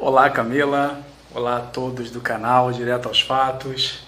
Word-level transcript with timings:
Olá 0.00 0.30
Camila, 0.30 1.04
olá 1.34 1.56
a 1.56 1.60
todos 1.60 2.12
do 2.12 2.20
canal 2.20 2.70
Direto 2.70 3.08
aos 3.08 3.20
Fatos. 3.20 4.06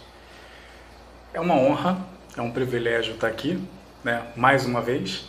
É 1.34 1.40
uma 1.40 1.56
honra, 1.56 1.98
é 2.36 2.40
um 2.40 2.52
privilégio 2.52 3.14
estar 3.14 3.26
aqui, 3.26 3.60
né, 4.04 4.24
mais 4.36 4.64
uma 4.64 4.80
vez. 4.80 5.24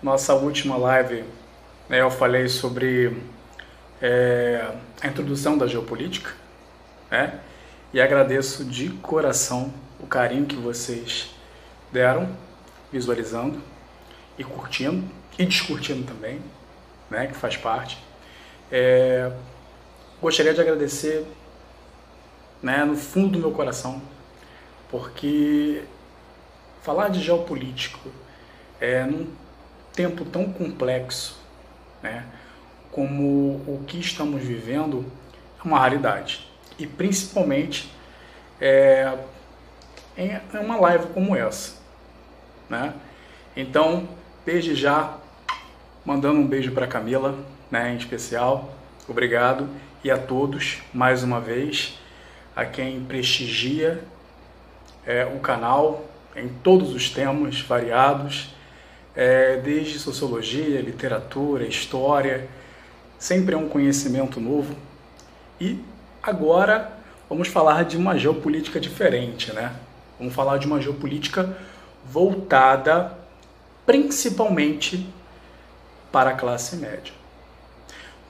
Nossa 0.00 0.32
última 0.32 0.76
live, 0.76 1.24
né, 1.88 2.00
eu 2.00 2.08
falei 2.08 2.48
sobre 2.48 3.20
é, 4.00 4.64
a 5.00 5.08
introdução 5.08 5.58
da 5.58 5.66
geopolítica, 5.66 6.30
né, 7.10 7.40
e 7.92 8.00
agradeço 8.00 8.64
de 8.64 8.90
coração 8.90 9.74
o 9.98 10.06
carinho 10.06 10.46
que 10.46 10.54
vocês 10.54 11.34
deram, 11.90 12.28
visualizando 12.92 13.60
e 14.38 14.44
curtindo, 14.44 15.04
e 15.36 15.44
descurtindo 15.44 16.04
também, 16.04 16.40
né, 17.10 17.26
que 17.26 17.34
faz 17.34 17.56
parte. 17.56 18.11
É, 18.74 19.30
gostaria 20.18 20.54
de 20.54 20.60
agradecer 20.62 21.26
né, 22.62 22.82
no 22.86 22.96
fundo 22.96 23.32
do 23.32 23.38
meu 23.38 23.50
coração, 23.50 24.00
porque 24.90 25.84
falar 26.80 27.10
de 27.10 27.20
geopolítico 27.20 28.10
é, 28.80 29.04
num 29.04 29.26
tempo 29.92 30.24
tão 30.24 30.50
complexo 30.50 31.38
né, 32.02 32.24
como 32.90 33.56
o 33.66 33.84
que 33.86 34.00
estamos 34.00 34.42
vivendo 34.42 35.04
é 35.62 35.68
uma 35.68 35.78
raridade. 35.78 36.48
E 36.78 36.86
principalmente 36.86 37.92
é, 38.58 39.18
em 40.16 40.40
uma 40.58 40.76
live 40.76 41.08
como 41.08 41.36
essa. 41.36 41.74
Né? 42.70 42.94
Então, 43.54 44.08
desde 44.46 44.74
já, 44.74 45.18
mandando 46.06 46.40
um 46.40 46.46
beijo 46.46 46.72
para 46.72 46.86
Camila, 46.86 47.38
né, 47.72 47.94
em 47.94 47.96
especial. 47.96 48.70
Obrigado 49.08 49.66
e 50.04 50.10
a 50.10 50.18
todos 50.18 50.82
mais 50.92 51.22
uma 51.22 51.40
vez, 51.40 51.98
a 52.54 52.66
quem 52.66 53.02
prestigia 53.02 54.04
é, 55.06 55.24
o 55.24 55.40
canal 55.40 56.04
em 56.36 56.48
todos 56.48 56.94
os 56.94 57.08
temas 57.08 57.60
variados, 57.62 58.54
é, 59.16 59.56
desde 59.56 59.98
sociologia, 59.98 60.82
literatura, 60.82 61.66
história, 61.66 62.46
sempre 63.18 63.54
é 63.54 63.58
um 63.58 63.68
conhecimento 63.68 64.38
novo. 64.38 64.76
E 65.58 65.82
agora 66.22 66.92
vamos 67.28 67.48
falar 67.48 67.84
de 67.84 67.96
uma 67.96 68.18
geopolítica 68.18 68.78
diferente, 68.78 69.52
né? 69.52 69.74
Vamos 70.18 70.34
falar 70.34 70.58
de 70.58 70.66
uma 70.66 70.80
geopolítica 70.80 71.56
voltada 72.04 73.16
principalmente 73.86 75.06
para 76.10 76.30
a 76.30 76.34
classe 76.34 76.76
média. 76.76 77.21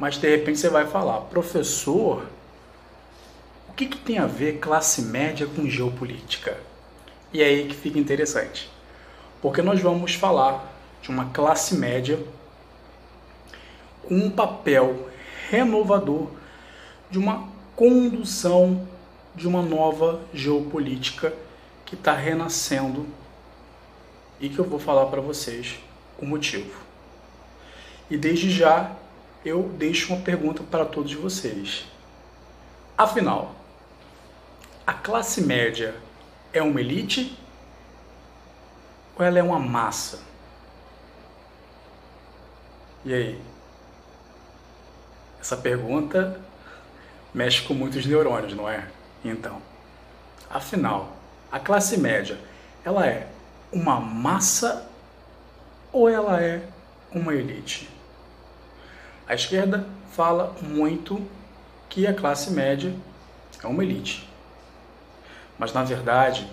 Mas 0.02 0.18
de 0.18 0.28
repente 0.28 0.58
você 0.58 0.68
vai 0.68 0.84
falar, 0.84 1.20
professor, 1.20 2.26
o 3.68 3.72
que, 3.72 3.86
que 3.86 3.96
tem 3.96 4.18
a 4.18 4.26
ver 4.26 4.58
classe 4.58 5.00
média 5.00 5.46
com 5.46 5.70
geopolítica? 5.70 6.58
E 7.32 7.40
é 7.40 7.46
aí 7.46 7.68
que 7.68 7.76
fica 7.76 8.00
interessante. 8.00 8.68
Porque 9.40 9.62
nós 9.62 9.80
vamos 9.80 10.14
falar 10.14 10.74
de 11.00 11.08
uma 11.08 11.26
classe 11.26 11.76
média 11.76 12.18
com 14.02 14.16
um 14.16 14.28
papel 14.28 15.08
renovador 15.48 16.30
de 17.08 17.20
uma 17.20 17.48
condução 17.76 18.88
de 19.36 19.46
uma 19.46 19.62
nova 19.62 20.20
geopolítica 20.34 21.32
que 21.86 21.94
está 21.94 22.12
renascendo 22.12 23.06
e 24.40 24.48
que 24.48 24.58
eu 24.58 24.64
vou 24.64 24.80
falar 24.80 25.06
para 25.06 25.20
vocês 25.20 25.78
o 26.18 26.26
motivo. 26.26 26.76
E 28.10 28.16
desde 28.16 28.50
já 28.50 28.96
eu 29.44 29.68
deixo 29.76 30.12
uma 30.12 30.22
pergunta 30.22 30.62
para 30.62 30.84
todos 30.84 31.12
vocês. 31.14 31.84
Afinal, 32.96 33.54
a 34.86 34.92
classe 34.92 35.40
média 35.42 35.94
é 36.52 36.62
uma 36.62 36.80
elite 36.80 37.36
ou 39.16 39.24
ela 39.24 39.38
é 39.38 39.42
uma 39.42 39.58
massa? 39.58 40.20
E 43.04 43.12
aí? 43.12 43.40
Essa 45.40 45.56
pergunta 45.56 46.40
mexe 47.34 47.62
com 47.62 47.74
muitos 47.74 48.06
neurônios, 48.06 48.54
não 48.54 48.68
é? 48.68 48.86
Então, 49.24 49.60
afinal, 50.48 51.16
a 51.50 51.58
classe 51.58 51.96
média, 51.96 52.38
ela 52.84 53.06
é 53.06 53.28
uma 53.72 53.98
massa 53.98 54.88
ou 55.92 56.08
ela 56.08 56.40
é 56.40 56.62
uma 57.10 57.34
elite? 57.34 57.88
A 59.26 59.34
esquerda 59.34 59.86
fala 60.10 60.54
muito 60.60 61.24
que 61.88 62.06
a 62.06 62.14
classe 62.14 62.50
média 62.50 62.94
é 63.62 63.66
uma 63.66 63.82
elite. 63.82 64.28
Mas 65.58 65.72
na 65.72 65.84
verdade, 65.84 66.46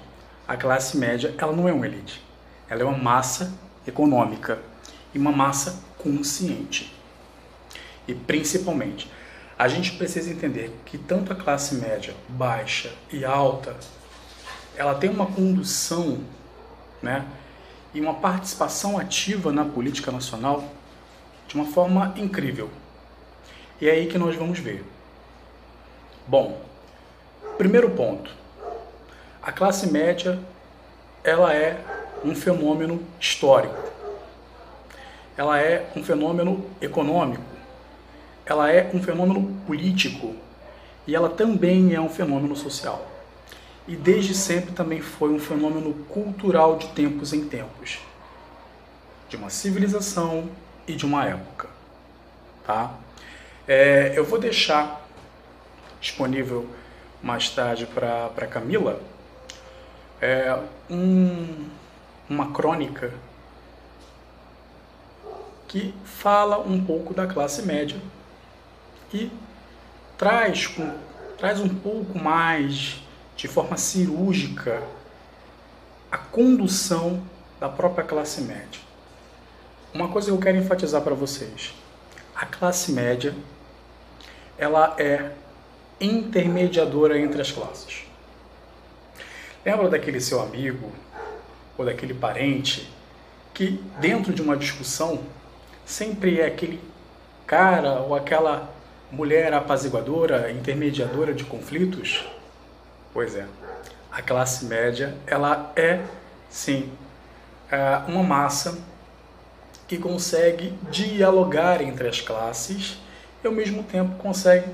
a 0.48 0.56
classe 0.56 0.98
média 0.98 1.34
ela 1.38 1.52
não 1.52 1.68
é 1.68 1.74
uma 1.74 1.86
elite. 1.86 2.24
Ela 2.70 2.82
é 2.82 2.86
uma 2.86 2.98
massa 2.98 3.52
econômica 3.88 4.60
e 5.14 5.18
uma 5.18 5.32
massa 5.32 5.82
consciente. 5.98 6.96
E 8.08 8.14
principalmente, 8.14 9.12
a 9.58 9.68
gente 9.68 9.94
precisa 9.94 10.32
entender 10.32 10.74
que 10.86 10.98
tanto 10.98 11.34
a 11.34 11.36
classe 11.36 11.76
média, 11.76 12.16
baixa 12.30 12.92
e 13.12 13.26
alta, 13.26 13.76
ela 14.76 14.96
tem 14.96 15.10
uma 15.10 15.26
condução, 15.26 16.20
né, 17.02 17.26
e 17.94 18.00
uma 18.00 18.14
participação 18.14 18.98
ativa 18.98 19.52
na 19.52 19.66
política 19.66 20.12
nacional 20.12 20.64
de 21.50 21.56
uma 21.56 21.66
forma 21.66 22.14
incrível. 22.16 22.70
E 23.82 23.90
é 23.90 23.92
aí 23.92 24.08
que 24.08 24.20
nós 24.20 24.36
vamos 24.36 24.60
ver. 24.60 24.86
Bom, 26.28 26.62
primeiro 27.58 27.90
ponto. 27.90 28.32
A 29.42 29.52
classe 29.52 29.92
média, 29.92 30.40
ela 31.24 31.54
é 31.54 31.84
um 32.24 32.36
fenômeno 32.36 33.02
histórico. 33.20 33.90
Ela 35.36 35.60
é 35.60 35.90
um 35.96 36.04
fenômeno 36.04 36.64
econômico. 36.80 37.44
Ela 38.46 38.72
é 38.72 38.92
um 38.94 39.02
fenômeno 39.02 39.60
político 39.66 40.36
e 41.08 41.16
ela 41.16 41.30
também 41.30 41.96
é 41.96 42.00
um 42.00 42.10
fenômeno 42.10 42.56
social. 42.56 43.08
E 43.88 43.96
desde 43.96 44.36
sempre 44.36 44.74
também 44.74 45.02
foi 45.02 45.32
um 45.32 45.40
fenômeno 45.40 45.94
cultural 46.10 46.78
de 46.78 46.90
tempos 46.90 47.34
em 47.34 47.46
tempos. 47.46 48.00
De 49.28 49.36
uma 49.36 49.50
civilização, 49.50 50.48
e 50.90 50.96
de 50.96 51.06
uma 51.06 51.24
época. 51.24 51.70
Tá? 52.66 52.96
É, 53.68 54.12
eu 54.16 54.26
vou 54.26 54.40
deixar 54.40 55.08
disponível 56.02 56.68
mais 57.22 57.50
tarde 57.50 57.86
para 57.86 58.48
Camila 58.48 59.00
é, 60.20 60.60
um, 60.90 61.68
uma 62.28 62.52
crônica 62.52 63.14
que 65.68 65.94
fala 66.04 66.60
um 66.60 66.84
pouco 66.84 67.14
da 67.14 67.28
classe 67.28 67.62
média 67.62 68.02
e 69.14 69.32
traz, 70.18 70.66
com, 70.66 70.98
traz 71.38 71.60
um 71.60 71.70
pouco 71.70 72.18
mais 72.18 73.04
de 73.36 73.48
forma 73.48 73.78
cirúrgica 73.78 74.82
a 76.12 76.18
condução 76.18 77.22
da 77.60 77.70
própria 77.70 78.04
classe 78.04 78.42
média. 78.42 78.89
Uma 79.94 80.08
coisa 80.08 80.28
que 80.28 80.34
eu 80.34 80.40
quero 80.40 80.58
enfatizar 80.58 81.02
para 81.02 81.16
vocês: 81.16 81.74
a 82.36 82.46
classe 82.46 82.92
média 82.92 83.34
ela 84.58 84.96
é 85.00 85.32
intermediadora 86.00 87.20
entre 87.20 87.42
as 87.42 87.52
classes. 87.52 88.04
Lembra 89.66 89.90
daquele 89.90 90.22
seu 90.22 90.42
amigo 90.42 90.92
ou 91.78 91.86
daquele 91.86 92.14
parente 92.14 92.90
que 93.54 93.84
dentro 94.00 94.34
de 94.34 94.42
uma 94.42 94.56
discussão 94.56 95.24
sempre 95.86 96.40
é 96.40 96.46
aquele 96.46 96.80
cara 97.48 98.00
ou 98.02 98.16
aquela 98.16 98.74
mulher 99.12 99.54
apaziguadora, 99.54 100.52
intermediadora 100.52 101.34
de 101.34 101.44
conflitos? 101.44 102.26
Pois 103.12 103.36
é, 103.36 103.48
a 104.12 104.22
classe 104.22 104.66
média 104.66 105.16
ela 105.26 105.72
é 105.76 106.02
sim 106.50 106.92
é, 107.72 108.02
uma 108.08 108.24
massa 108.24 108.78
que 109.90 109.98
consegue 109.98 110.72
dialogar 110.92 111.82
entre 111.82 112.08
as 112.08 112.22
classes 112.22 113.00
e 113.44 113.48
ao 113.48 113.52
mesmo 113.52 113.82
tempo 113.82 114.18
consegue 114.20 114.68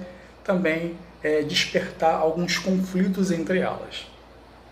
também 0.44 0.98
é, 1.24 1.42
despertar 1.42 2.16
alguns 2.16 2.58
conflitos 2.58 3.32
entre 3.32 3.60
elas, 3.60 4.06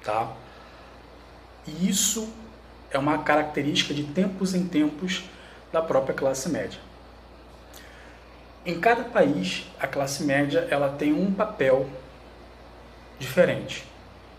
tá? 0.04 0.34
E 1.66 1.88
isso 1.88 2.28
é 2.92 2.98
uma 2.98 3.19
característica 3.19 3.94
de 3.94 4.04
tempos 4.04 4.54
em 4.54 4.68
tempos 4.68 5.24
da 5.72 5.81
própria 5.81 6.13
classe 6.13 6.50
média. 6.50 6.80
Em 8.66 8.78
cada 8.81 9.06
país, 9.06 9.66
a 9.80 9.88
classe 9.88 10.25
média 10.25 10.68
ela 10.69 10.90
tem 10.90 11.13
um 11.13 11.34
papel 11.34 11.90
diferente 13.18 13.86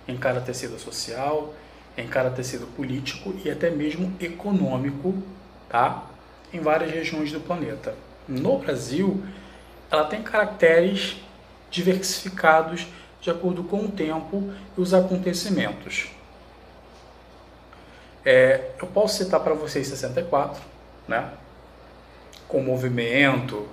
em 0.06 0.18
cada 0.18 0.42
tecido 0.42 0.78
social, 0.78 1.54
em 1.96 2.06
cada 2.06 2.28
tecido 2.28 2.66
político 2.76 3.34
e 3.42 3.50
até 3.50 3.70
mesmo 3.70 4.12
econômico 4.20 5.14
tá? 5.74 6.04
em 6.52 6.60
várias 6.60 6.92
regiões 6.92 7.32
do 7.32 7.40
planeta. 7.40 7.96
No 8.28 8.58
Brasil, 8.58 9.24
ela 9.90 10.04
tem 10.04 10.22
caracteres 10.22 11.16
diversificados 11.68 12.86
de 13.20 13.28
acordo 13.28 13.64
com 13.64 13.78
o 13.78 13.88
tempo 13.90 14.52
e 14.78 14.80
os 14.80 14.94
acontecimentos. 14.94 16.12
É, 18.24 18.70
eu 18.80 18.86
posso 18.86 19.24
citar 19.24 19.40
para 19.40 19.52
vocês 19.52 19.88
64, 19.88 20.62
né? 21.08 21.32
com 22.46 22.58
o 22.58 22.62
movimento 22.62 23.66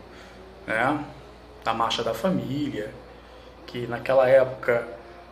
né? 0.65 1.05
da 1.63 1.71
Marcha 1.71 2.03
da 2.03 2.15
Família, 2.15 2.91
que 3.67 3.85
naquela 3.85 4.27
época 4.27 4.87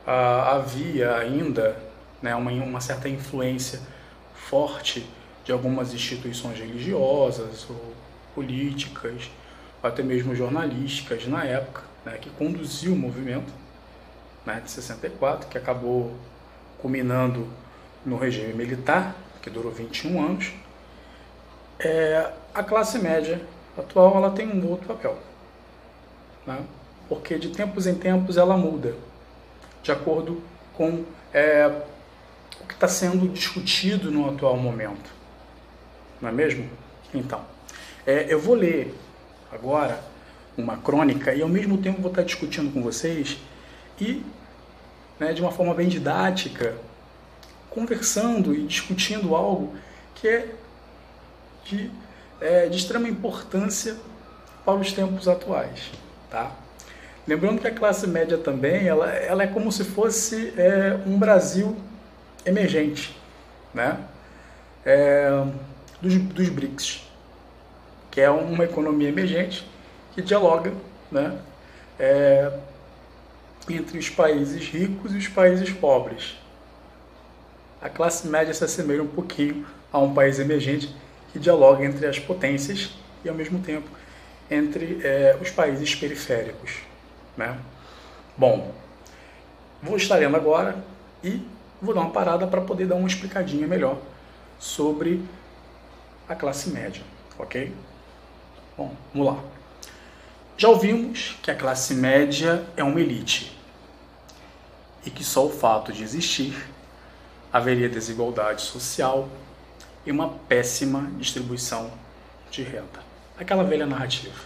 ah, 0.05 0.57
havia 0.57 1.15
ainda 1.15 1.75
né, 2.21 2.35
uma, 2.35 2.51
uma 2.51 2.79
certa 2.79 3.09
influência 3.09 3.81
forte 4.35 5.09
de 5.49 5.53
algumas 5.53 5.95
instituições 5.95 6.59
religiosas 6.59 7.65
ou 7.67 7.95
políticas, 8.35 9.31
até 9.81 10.03
mesmo 10.03 10.35
jornalísticas 10.35 11.25
na 11.25 11.43
época, 11.43 11.81
né, 12.05 12.19
que 12.21 12.29
conduziu 12.29 12.93
o 12.93 12.95
movimento 12.95 13.51
né, 14.45 14.61
de 14.63 14.69
64, 14.69 15.49
que 15.49 15.57
acabou 15.57 16.13
culminando 16.77 17.47
no 18.05 18.15
regime 18.15 18.53
militar, 18.53 19.15
que 19.41 19.49
durou 19.49 19.71
21 19.71 20.23
anos. 20.23 20.53
É, 21.79 22.31
a 22.53 22.61
classe 22.61 22.99
média 22.99 23.41
atual 23.75 24.17
ela 24.17 24.29
tem 24.29 24.47
um 24.47 24.69
outro 24.69 24.87
papel, 24.87 25.17
né, 26.45 26.59
porque 27.07 27.39
de 27.39 27.49
tempos 27.49 27.87
em 27.87 27.95
tempos 27.95 28.37
ela 28.37 28.55
muda, 28.55 28.93
de 29.81 29.91
acordo 29.91 30.43
com 30.75 31.03
é, 31.33 31.81
o 32.61 32.67
que 32.67 32.75
está 32.75 32.87
sendo 32.87 33.27
discutido 33.27 34.11
no 34.11 34.29
atual 34.29 34.55
momento. 34.55 35.17
Não 36.21 36.29
é 36.29 36.31
mesmo? 36.31 36.69
Então, 37.13 37.41
é, 38.05 38.25
eu 38.29 38.39
vou 38.39 38.55
ler 38.55 38.95
agora 39.51 40.03
uma 40.57 40.77
crônica 40.77 41.33
e 41.33 41.41
ao 41.41 41.49
mesmo 41.49 41.77
tempo 41.77 42.01
vou 42.01 42.11
estar 42.11 42.23
discutindo 42.23 42.71
com 42.73 42.81
vocês 42.81 43.37
e, 43.99 44.23
né, 45.19 45.33
de 45.33 45.41
uma 45.41 45.51
forma 45.51 45.73
bem 45.73 45.87
didática, 45.87 46.75
conversando 47.69 48.53
e 48.53 48.65
discutindo 48.65 49.35
algo 49.35 49.75
que 50.15 50.27
é 50.27 50.55
de, 51.65 51.91
é, 52.41 52.67
de 52.67 52.77
extrema 52.77 53.07
importância 53.07 53.95
para 54.65 54.75
os 54.75 54.91
tempos 54.91 55.27
atuais, 55.27 55.91
tá? 56.29 56.51
Lembrando 57.27 57.61
que 57.61 57.67
a 57.67 57.73
classe 57.73 58.07
média 58.07 58.37
também, 58.37 58.87
ela, 58.87 59.09
ela 59.11 59.43
é 59.43 59.47
como 59.47 59.71
se 59.71 59.83
fosse 59.83 60.53
é, 60.57 60.99
um 61.05 61.17
Brasil 61.17 61.77
emergente, 62.45 63.15
né? 63.73 63.99
É, 64.85 65.29
dos, 66.01 66.15
dos 66.15 66.49
BRICS, 66.49 67.03
que 68.11 68.21
é 68.21 68.29
uma 68.29 68.63
economia 68.63 69.09
emergente 69.09 69.67
que 70.13 70.21
dialoga, 70.21 70.73
né? 71.11 71.37
É, 71.99 72.51
entre 73.69 73.99
os 73.99 74.09
países 74.09 74.67
ricos 74.67 75.13
e 75.13 75.17
os 75.17 75.27
países 75.27 75.69
pobres. 75.69 76.37
A 77.81 77.89
classe 77.89 78.27
média 78.27 78.53
se 78.53 78.63
assemelha 78.63 79.03
um 79.03 79.07
pouquinho 79.07 79.65
a 79.91 79.99
um 79.99 80.13
país 80.13 80.39
emergente 80.39 80.93
que 81.31 81.39
dialoga 81.39 81.85
entre 81.85 82.05
as 82.07 82.17
potências 82.17 82.91
e, 83.23 83.29
ao 83.29 83.35
mesmo 83.35 83.59
tempo, 83.59 83.89
entre 84.49 84.99
é, 85.03 85.37
os 85.41 85.51
países 85.51 85.93
periféricos. 85.93 86.77
Né? 87.37 87.57
Bom, 88.37 88.73
vou 89.81 89.97
estar 89.97 90.15
lendo 90.15 90.35
agora 90.35 90.83
e 91.23 91.41
vou 91.81 91.93
dar 91.93 92.01
uma 92.01 92.11
parada 92.11 92.47
para 92.47 92.61
poder 92.61 92.87
dar 92.87 92.95
uma 92.95 93.07
explicadinha 93.07 93.67
melhor 93.67 93.97
sobre 94.57 95.23
a 96.29 96.35
classe 96.35 96.69
média, 96.69 97.03
ok? 97.37 97.75
Bom, 98.77 98.95
vamos 99.13 99.27
lá. 99.27 99.43
Já 100.57 100.69
ouvimos 100.69 101.35
que 101.43 101.51
a 101.51 101.55
classe 101.55 101.93
média 101.93 102.65
é 102.77 102.83
uma 102.83 103.01
elite 103.01 103.57
e 105.05 105.09
que 105.09 105.23
só 105.23 105.45
o 105.45 105.49
fato 105.49 105.91
de 105.91 106.03
existir 106.03 106.55
haveria 107.51 107.89
desigualdade 107.89 108.61
social 108.61 109.27
e 110.05 110.11
uma 110.11 110.29
péssima 110.47 111.09
distribuição 111.17 111.91
de 112.49 112.63
renda. 112.63 113.03
Aquela 113.37 113.63
velha 113.63 113.85
narrativa. 113.85 114.39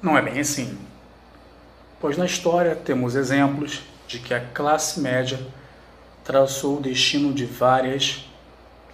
Não 0.00 0.16
é 0.16 0.22
bem 0.22 0.38
assim 0.38 0.78
pois 2.02 2.16
na 2.16 2.26
história 2.26 2.74
temos 2.74 3.14
exemplos 3.14 3.80
de 4.08 4.18
que 4.18 4.34
a 4.34 4.40
classe 4.40 4.98
média 4.98 5.38
traçou 6.24 6.78
o 6.78 6.82
destino 6.82 7.32
de 7.32 7.46
várias 7.46 8.28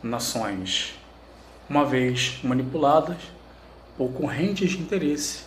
nações, 0.03 0.95
uma 1.69 1.85
vez 1.85 2.41
manipuladas 2.43 3.19
por 3.97 4.13
correntes 4.13 4.71
de 4.71 4.79
interesse 4.79 5.45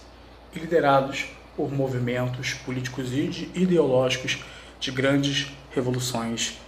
e 0.53 0.59
liderados 0.59 1.25
por 1.55 1.71
movimentos 1.71 2.53
políticos 2.53 3.11
e 3.11 3.49
ideológicos 3.55 4.43
de 4.79 4.91
grandes 4.91 5.51
revoluções 5.71 6.59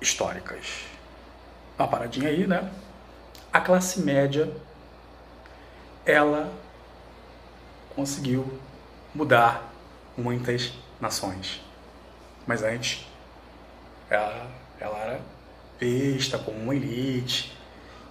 históricas. 0.00 0.84
Uma 1.78 1.88
paradinha 1.88 2.28
aí, 2.28 2.46
né? 2.46 2.70
A 3.52 3.60
classe 3.60 4.00
média, 4.00 4.50
ela 6.04 6.52
conseguiu 7.94 8.58
mudar 9.14 9.72
muitas 10.16 10.72
nações. 11.00 11.60
Mas 12.46 12.62
antes, 12.62 13.06
ela, 14.10 14.50
ela 14.78 14.98
era 14.98 15.20
vista 15.78 16.38
como 16.38 16.58
uma 16.58 16.74
elite, 16.74 17.56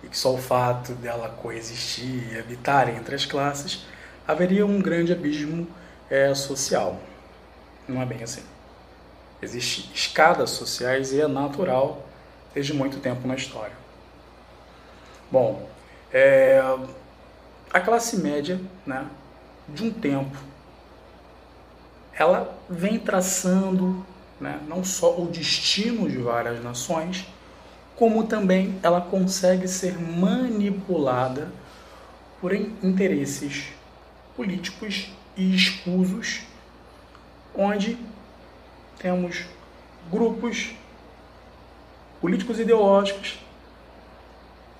e 0.03 0.07
que 0.07 0.17
só 0.17 0.33
o 0.33 0.37
fato 0.37 0.93
dela 0.93 1.29
coexistir 1.41 2.33
e 2.33 2.39
habitar 2.39 2.89
entre 2.89 3.15
as 3.15 3.25
classes 3.25 3.85
haveria 4.27 4.65
um 4.65 4.81
grande 4.81 5.11
abismo 5.11 5.67
é, 6.09 6.33
social. 6.33 6.99
Não 7.87 8.01
é 8.01 8.05
bem 8.05 8.23
assim. 8.23 8.43
Existem 9.41 9.91
escadas 9.93 10.51
sociais 10.51 11.11
e 11.11 11.21
é 11.21 11.27
natural 11.27 12.05
desde 12.53 12.73
muito 12.73 12.99
tempo 12.99 13.27
na 13.27 13.35
história. 13.35 13.75
Bom, 15.31 15.67
é, 16.11 16.61
a 17.71 17.79
classe 17.79 18.17
média, 18.17 18.59
né, 18.85 19.07
de 19.67 19.83
um 19.83 19.91
tempo 19.91 20.37
ela 22.15 22.55
vem 22.69 22.99
traçando 22.99 24.05
né, 24.39 24.59
não 24.67 24.83
só 24.83 25.19
o 25.19 25.27
destino 25.27 26.09
de 26.09 26.17
várias 26.17 26.63
nações, 26.63 27.25
como 27.95 28.25
também 28.25 28.79
ela 28.81 29.01
consegue 29.01 29.67
ser 29.67 29.99
manipulada 29.99 31.51
por 32.41 32.53
interesses 32.53 33.67
políticos 34.35 35.11
e 35.37 35.55
escusos, 35.55 36.41
onde 37.55 37.97
temos 38.97 39.45
grupos 40.11 40.73
políticos 42.19 42.59
ideológicos 42.59 43.39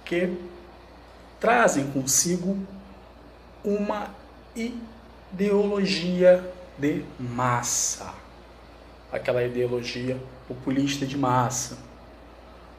que 0.05 0.37
trazem 1.39 1.91
consigo 1.91 2.57
uma 3.63 4.09
ideologia 5.33 6.43
de 6.77 7.05
massa, 7.19 8.13
aquela 9.11 9.43
ideologia 9.43 10.17
populista 10.47 11.05
de 11.05 11.17
massa. 11.17 11.77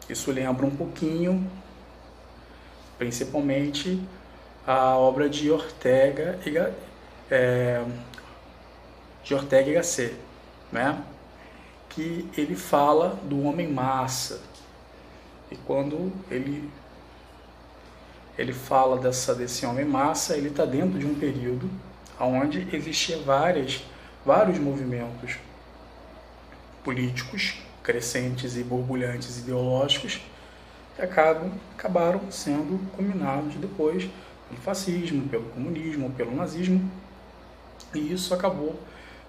Isso 0.08 0.30
lembra 0.30 0.66
um 0.66 0.70
pouquinho, 0.70 1.50
principalmente, 2.98 4.02
a 4.66 4.96
obra 4.96 5.28
de 5.28 5.50
Ortega 5.50 6.38
e, 6.44 6.56
é, 7.30 7.84
de 9.22 9.34
Ortega 9.34 9.70
y 9.70 9.74
Gasset, 9.74 10.14
né? 10.70 11.02
que 11.88 12.28
ele 12.36 12.56
fala 12.56 13.18
do 13.22 13.42
homem 13.44 13.70
massa. 13.70 14.40
E 15.50 15.56
quando 15.56 16.12
ele 16.30 16.68
ele 18.36 18.52
fala 18.52 18.98
dessa, 18.98 19.32
desse 19.32 19.64
homem 19.64 19.84
massa, 19.84 20.36
ele 20.36 20.48
está 20.48 20.64
dentro 20.64 20.98
de 20.98 21.06
um 21.06 21.14
período 21.14 21.70
onde 22.18 22.68
existia 22.74 23.16
várias, 23.18 23.84
vários 24.26 24.58
movimentos 24.58 25.36
políticos 26.82 27.63
crescentes 27.84 28.56
e 28.56 28.64
borbulhantes 28.64 29.38
ideológicos 29.38 30.20
que 30.96 31.02
acabam, 31.02 31.52
acabaram 31.78 32.32
sendo 32.32 32.80
combinados 32.96 33.54
depois 33.54 34.10
pelo 34.48 34.60
fascismo, 34.60 35.28
pelo 35.28 35.44
comunismo, 35.50 36.10
pelo 36.10 36.34
nazismo, 36.34 36.90
e 37.94 38.12
isso 38.12 38.34
acabou 38.34 38.80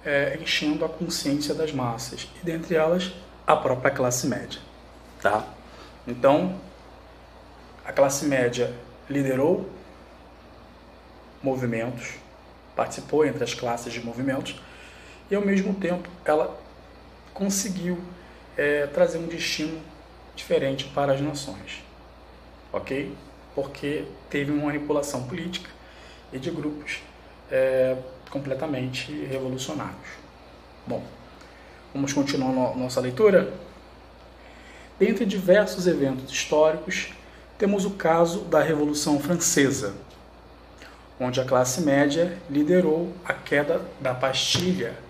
é, 0.03 0.37
enchendo 0.41 0.83
a 0.83 0.89
consciência 0.89 1.53
das 1.53 1.71
massas, 1.71 2.27
e 2.41 2.45
dentre 2.45 2.75
elas 2.75 3.13
a 3.45 3.55
própria 3.55 3.91
classe 3.91 4.25
média. 4.25 4.59
Tá? 5.21 5.47
Então, 6.07 6.59
a 7.85 7.91
classe 7.91 8.25
média 8.25 8.73
liderou 9.07 9.69
movimentos 11.43 12.15
participou 12.75 13.25
entre 13.25 13.43
as 13.43 13.53
classes 13.53 13.93
de 13.93 14.03
movimentos 14.03 14.59
e 15.31 15.35
ao 15.35 15.41
mesmo 15.43 15.73
tempo 15.75 16.09
ela 16.25 16.59
conseguiu 17.33 17.97
é, 18.57 18.87
trazer 18.87 19.17
um 19.17 19.27
destino 19.27 19.81
diferente 20.35 20.85
para 20.93 21.13
as 21.13 21.21
nações, 21.21 21.83
ok? 22.71 23.13
Porque 23.53 24.05
teve 24.29 24.51
uma 24.51 24.65
manipulação 24.65 25.23
política 25.23 25.69
e 26.31 26.39
de 26.39 26.51
grupos 26.51 26.99
é, 27.49 27.97
completamente 28.29 29.11
revolucionários. 29.25 30.09
Bom, 30.85 31.03
vamos 31.93 32.11
continuar 32.13 32.75
nossa 32.75 32.99
leitura? 32.99 33.53
Dentre 34.99 35.25
diversos 35.25 35.87
eventos 35.87 36.31
históricos, 36.31 37.13
temos 37.57 37.85
o 37.85 37.91
caso 37.91 38.41
da 38.41 38.61
Revolução 38.61 39.19
Francesa, 39.19 39.93
onde 41.19 41.39
a 41.39 41.45
classe 41.45 41.81
média 41.81 42.37
liderou 42.49 43.13
a 43.23 43.33
queda 43.33 43.81
da 43.99 44.13
pastilha 44.13 45.04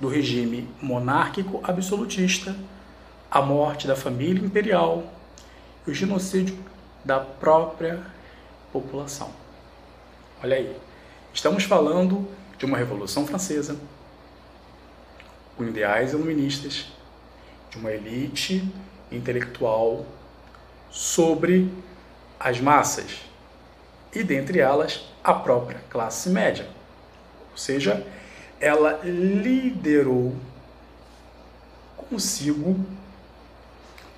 do 0.00 0.08
regime 0.08 0.68
monárquico 0.80 1.60
absolutista, 1.64 2.54
a 3.30 3.42
morte 3.42 3.86
da 3.86 3.96
família 3.96 4.44
imperial 4.44 5.12
e 5.86 5.90
o 5.90 5.94
genocídio 5.94 6.58
da 7.04 7.20
própria 7.20 8.00
população. 8.72 9.30
Olha 10.42 10.56
aí, 10.56 10.76
estamos 11.32 11.64
falando 11.64 12.28
de 12.56 12.64
uma 12.64 12.78
Revolução 12.78 13.26
Francesa 13.26 13.76
com 15.56 15.64
ideais 15.64 16.12
iluministas, 16.12 16.86
de 17.70 17.78
uma 17.78 17.90
elite 17.90 18.62
intelectual 19.10 20.06
sobre 20.90 21.70
as 22.38 22.60
massas 22.60 23.22
e, 24.14 24.22
dentre 24.22 24.60
elas, 24.60 25.04
a 25.22 25.34
própria 25.34 25.80
classe 25.90 26.30
média. 26.30 26.68
Ou 27.50 27.58
seja, 27.58 28.06
ela 28.60 29.00
liderou 29.04 30.34
consigo 31.96 32.78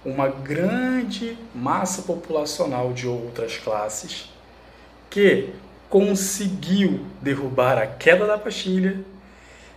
uma 0.04 0.28
grande 0.28 1.36
massa 1.54 2.02
populacional 2.02 2.92
de 2.92 3.06
outras 3.06 3.58
classes 3.58 4.30
que 5.10 5.52
conseguiu 5.88 7.04
derrubar 7.20 7.76
a 7.76 7.86
queda 7.86 8.26
da 8.26 8.38
pastilha 8.38 9.04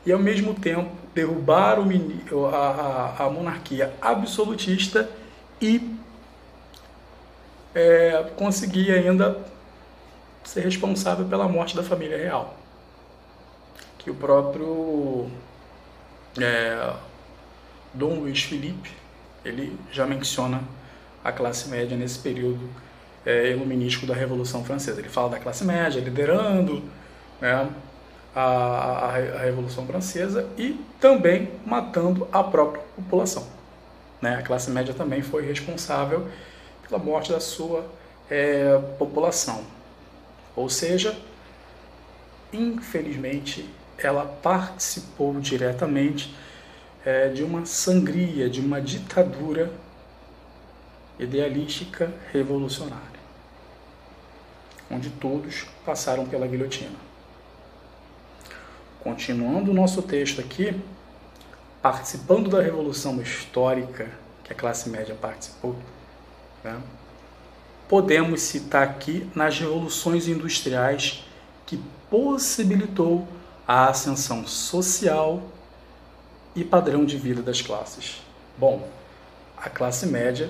e, 0.05 0.11
ao 0.11 0.19
mesmo 0.19 0.53
tempo, 0.53 0.91
derrubar 1.13 1.79
o, 1.79 2.45
a, 2.45 3.15
a, 3.17 3.25
a 3.25 3.29
monarquia 3.29 3.93
absolutista 4.01 5.09
e 5.61 5.97
é, 7.73 8.31
conseguir 8.35 8.91
ainda 8.91 9.37
ser 10.43 10.61
responsável 10.61 11.25
pela 11.25 11.47
morte 11.47 11.75
da 11.75 11.83
família 11.83 12.17
real. 12.17 12.62
Que 14.03 14.11
o 14.11 14.15
próprio 14.15 15.29
é, 16.39 16.93
Dom 17.93 18.19
Luiz 18.19 18.43
Felipe 18.43 18.91
ele 19.45 19.77
já 19.91 20.05
menciona 20.05 20.61
a 21.23 21.31
classe 21.31 21.69
média 21.69 21.95
nesse 21.97 22.19
período 22.19 22.69
é, 23.25 23.51
iluminístico 23.51 24.05
da 24.05 24.13
Revolução 24.13 24.63
Francesa. 24.63 24.99
Ele 24.99 25.09
fala 25.09 25.29
da 25.29 25.39
classe 25.39 25.63
média 25.63 26.01
liderando 26.01 26.83
né, 27.39 27.69
a, 28.35 28.41
a, 28.41 29.07
a, 29.07 29.39
Revolução 29.39 29.85
Francesa 29.85 30.47
e 30.57 30.79
também 30.99 31.51
matando 31.65 32.27
a 32.31 32.43
própria 32.43 32.83
população. 32.95 33.47
Né? 34.21 34.35
A 34.35 34.41
classe 34.41 34.71
média 34.71 34.93
também 34.93 35.21
foi 35.21 35.45
responsável 35.45 36.27
pela 36.87 37.01
morte 37.01 37.31
da 37.31 37.39
sua 37.39 37.85
é, 38.29 38.77
população. 38.97 39.63
Ou 40.55 40.69
seja, 40.69 41.17
infelizmente, 42.51 43.69
ela 43.97 44.25
participou 44.25 45.39
diretamente 45.39 46.35
é, 47.05 47.29
de 47.29 47.43
uma 47.43 47.65
sangria, 47.65 48.49
de 48.49 48.61
uma 48.61 48.81
ditadura 48.81 49.71
idealística 51.19 52.11
revolucionária, 52.31 53.19
onde 54.89 55.09
todos 55.09 55.65
passaram 55.85 56.25
pela 56.25 56.47
guilhotina. 56.47 56.95
Continuando 59.01 59.71
o 59.71 59.73
nosso 59.73 60.01
texto 60.01 60.39
aqui, 60.39 60.79
participando 61.81 62.49
da 62.49 62.61
revolução 62.61 63.21
histórica 63.21 64.09
que 64.43 64.53
a 64.53 64.55
classe 64.55 64.89
média 64.89 65.13
participou, 65.15 65.75
né, 66.63 66.81
podemos 67.89 68.41
citar 68.41 68.83
aqui 68.83 69.29
nas 69.35 69.59
revoluções 69.59 70.27
industriais 70.27 71.25
que 71.65 71.77
possibilitou 72.09 73.27
a 73.67 73.87
ascensão 73.87 74.45
social 74.45 75.41
e 76.55 76.63
padrão 76.63 77.05
de 77.05 77.17
vida 77.17 77.41
das 77.41 77.61
classes. 77.61 78.21
Bom, 78.57 78.87
a 79.57 79.69
classe 79.69 80.05
média 80.05 80.49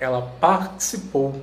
ela 0.00 0.22
participou 0.40 1.40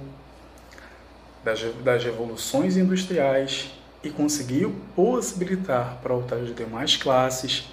das, 1.43 1.61
das 1.83 2.03
revoluções 2.03 2.77
industriais 2.77 3.71
e 4.03 4.09
conseguiu 4.09 4.75
possibilitar 4.95 5.97
para 6.01 6.13
outras 6.13 6.53
demais 6.55 6.95
classes 6.95 7.65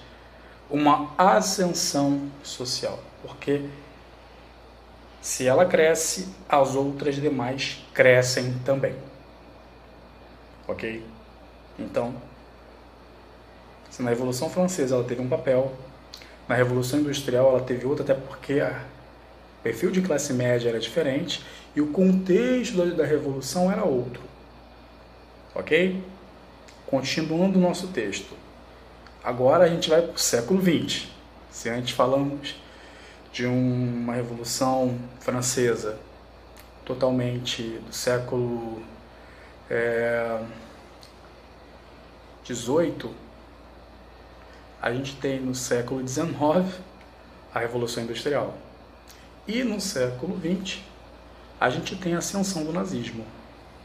uma 0.70 1.12
ascensão 1.18 2.30
social, 2.42 2.98
porque 3.22 3.66
se 5.20 5.46
ela 5.46 5.66
cresce, 5.66 6.34
as 6.48 6.74
outras 6.74 7.16
demais 7.16 7.84
crescem 7.92 8.54
também. 8.64 8.96
Ok? 10.66 11.06
Então, 11.78 12.14
se 13.92 14.02
na 14.02 14.08
Revolução 14.08 14.48
Francesa 14.48 14.94
ela 14.94 15.04
teve 15.04 15.20
um 15.20 15.28
papel, 15.28 15.70
na 16.48 16.54
Revolução 16.54 17.00
Industrial 17.00 17.50
ela 17.50 17.60
teve 17.60 17.86
outro, 17.86 18.02
até 18.02 18.14
porque 18.14 18.58
o 18.58 19.62
perfil 19.62 19.90
de 19.90 20.00
classe 20.00 20.32
média 20.32 20.70
era 20.70 20.80
diferente 20.80 21.44
e 21.76 21.80
o 21.82 21.88
contexto 21.88 22.86
da, 22.96 23.04
Revolução 23.04 23.70
era 23.70 23.84
outro. 23.84 24.22
Ok? 25.54 26.02
Continuando 26.86 27.58
o 27.58 27.62
nosso 27.62 27.88
texto. 27.88 28.34
Agora 29.22 29.64
a 29.64 29.68
gente 29.68 29.90
vai 29.90 30.00
para 30.00 30.14
o 30.14 30.18
século 30.18 30.62
XX. 30.62 31.08
Se 31.50 31.68
antes 31.68 31.94
falamos 31.94 32.56
de 33.30 33.44
uma 33.44 34.14
Revolução 34.14 34.98
Francesa 35.20 35.98
totalmente 36.82 37.62
do 37.86 37.92
século 37.94 38.82
é, 39.68 40.40
18, 42.42 43.21
a 44.82 44.92
gente 44.92 45.14
tem 45.14 45.38
no 45.40 45.54
século 45.54 46.06
XIX 46.06 46.34
a 47.54 47.60
Revolução 47.60 48.02
Industrial. 48.02 48.58
E 49.46 49.62
no 49.62 49.80
século 49.80 50.36
XX, 50.36 50.80
a 51.60 51.70
gente 51.70 51.94
tem 51.94 52.14
a 52.14 52.18
ascensão 52.18 52.64
do 52.64 52.72
nazismo, 52.72 53.24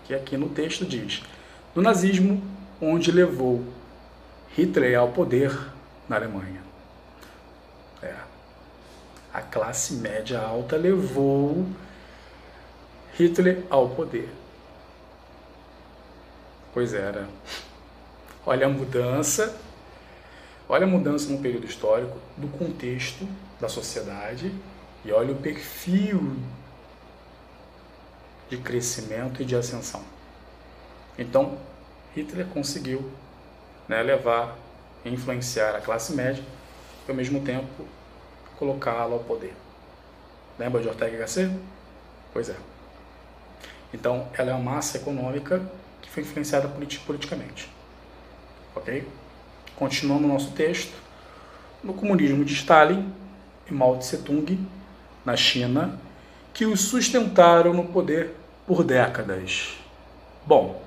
que 0.05 0.15
aqui 0.15 0.35
no 0.35 0.49
texto 0.49 0.85
diz: 0.85 1.21
do 1.75 1.83
nazismo, 1.83 2.41
onde 2.81 3.11
levou 3.11 3.63
Hitler 4.55 4.97
ao 4.97 5.09
poder 5.09 5.55
na 6.09 6.15
Alemanha. 6.15 6.63
É. 8.01 8.15
A 9.31 9.41
classe 9.41 9.93
média 9.95 10.39
alta 10.39 10.75
levou 10.75 11.67
Hitler 13.13 13.63
ao 13.69 13.89
poder. 13.89 14.29
Pois 16.73 16.93
era. 16.93 17.27
Olha 18.45 18.65
a 18.65 18.69
mudança 18.69 19.66
Olha 20.69 20.85
a 20.85 20.87
mudança 20.87 21.29
no 21.29 21.39
período 21.39 21.65
histórico, 21.65 22.17
do 22.35 22.47
contexto 22.49 23.27
da 23.59 23.69
sociedade 23.69 24.53
e 25.05 25.11
olha 25.11 25.31
o 25.31 25.37
perfil 25.37 26.35
de 28.49 28.57
crescimento 28.57 29.41
e 29.41 29.45
de 29.45 29.55
ascensão. 29.55 30.03
Então, 31.17 31.57
Hitler 32.15 32.45
conseguiu 32.47 33.09
né, 33.87 34.01
levar 34.03 34.57
e 35.05 35.09
influenciar 35.09 35.75
a 35.75 35.81
classe 35.81 36.13
média 36.13 36.43
e, 37.07 37.11
ao 37.11 37.15
mesmo 37.15 37.41
tempo, 37.43 37.85
colocá-la 38.57 39.13
ao 39.13 39.19
poder. 39.19 39.53
Lembra 40.59 40.81
de 40.81 40.89
Ortega 40.89 41.15
y 41.15 41.19
Gasset? 41.19 41.51
Pois 42.33 42.49
é. 42.49 42.55
Então, 43.93 44.27
ela 44.33 44.51
é 44.51 44.53
uma 44.53 44.73
massa 44.73 44.97
econômica 44.97 45.61
que 46.01 46.09
foi 46.09 46.23
influenciada 46.23 46.67
politicamente. 46.67 47.71
Ok? 48.75 49.07
Continuando 49.77 50.25
o 50.25 50.27
nosso 50.27 50.51
texto, 50.51 50.93
no 51.83 51.93
comunismo 51.93 52.43
de 52.43 52.53
Stalin 52.53 53.13
e 53.69 53.73
Mao 53.73 53.97
Tse-tung, 53.97 54.59
na 55.23 55.37
China, 55.37 55.99
que 56.53 56.65
os 56.65 56.81
sustentaram 56.81 57.73
no 57.73 57.85
poder 57.85 58.33
por 58.65 58.83
décadas. 58.83 59.77
Bom, 60.45 60.81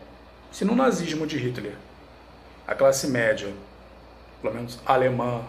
se 0.50 0.64
no 0.64 0.74
nazismo 0.74 1.26
de 1.26 1.38
Hitler 1.38 1.74
a 2.66 2.74
classe 2.74 3.06
média, 3.06 3.52
pelo 4.42 4.54
menos 4.54 4.78
alemã 4.84 5.42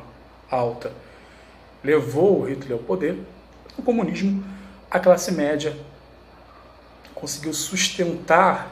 alta, 0.49 0.93
levou 1.83 2.47
Hitler 2.47 2.73
ao 2.73 2.83
poder, 2.83 3.17
no 3.77 3.83
comunismo 3.83 4.43
a 4.89 4.99
classe 4.99 5.31
média 5.31 5.75
conseguiu 7.15 7.53
sustentar 7.53 8.71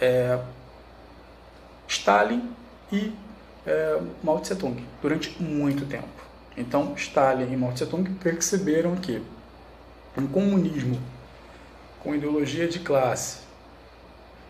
é, 0.00 0.38
Stalin 1.88 2.50
e 2.92 3.12
é, 3.66 4.00
Mao 4.22 4.40
Tse 4.40 4.56
Tung 4.56 4.84
durante 5.00 5.42
muito 5.42 5.86
tempo. 5.86 6.08
Então, 6.56 6.94
Stalin 6.96 7.52
e 7.52 7.56
Mao 7.56 7.72
Tse 7.72 7.86
Tung 7.86 8.08
perceberam 8.14 8.96
que 8.96 9.22
um 10.16 10.26
comunismo 10.26 11.00
com 12.00 12.14
ideologia 12.14 12.68
de 12.68 12.78
classe 12.78 13.38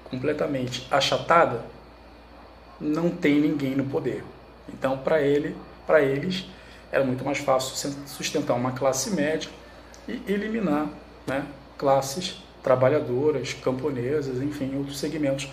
completamente 0.05 0.87
achatada 0.91 1.65
não 2.81 3.09
tem 3.11 3.41
ninguém 3.41 3.75
no 3.75 3.85
poder. 3.85 4.25
Então, 4.69 4.99
para 4.99 5.23
ele, 5.23 5.57
para 5.87 6.03
eles, 6.03 6.47
era 6.91 7.05
muito 7.05 7.25
mais 7.25 7.39
fácil 7.39 7.95
sustentar 8.07 8.55
uma 8.55 8.73
classe 8.73 9.11
média 9.11 9.49
e 10.07 10.23
eliminar 10.27 10.89
né, 11.27 11.47
classes 11.79 12.43
trabalhadoras, 12.63 13.53
camponesas, 13.55 14.43
enfim, 14.43 14.77
outros 14.77 14.99
segmentos 14.99 15.49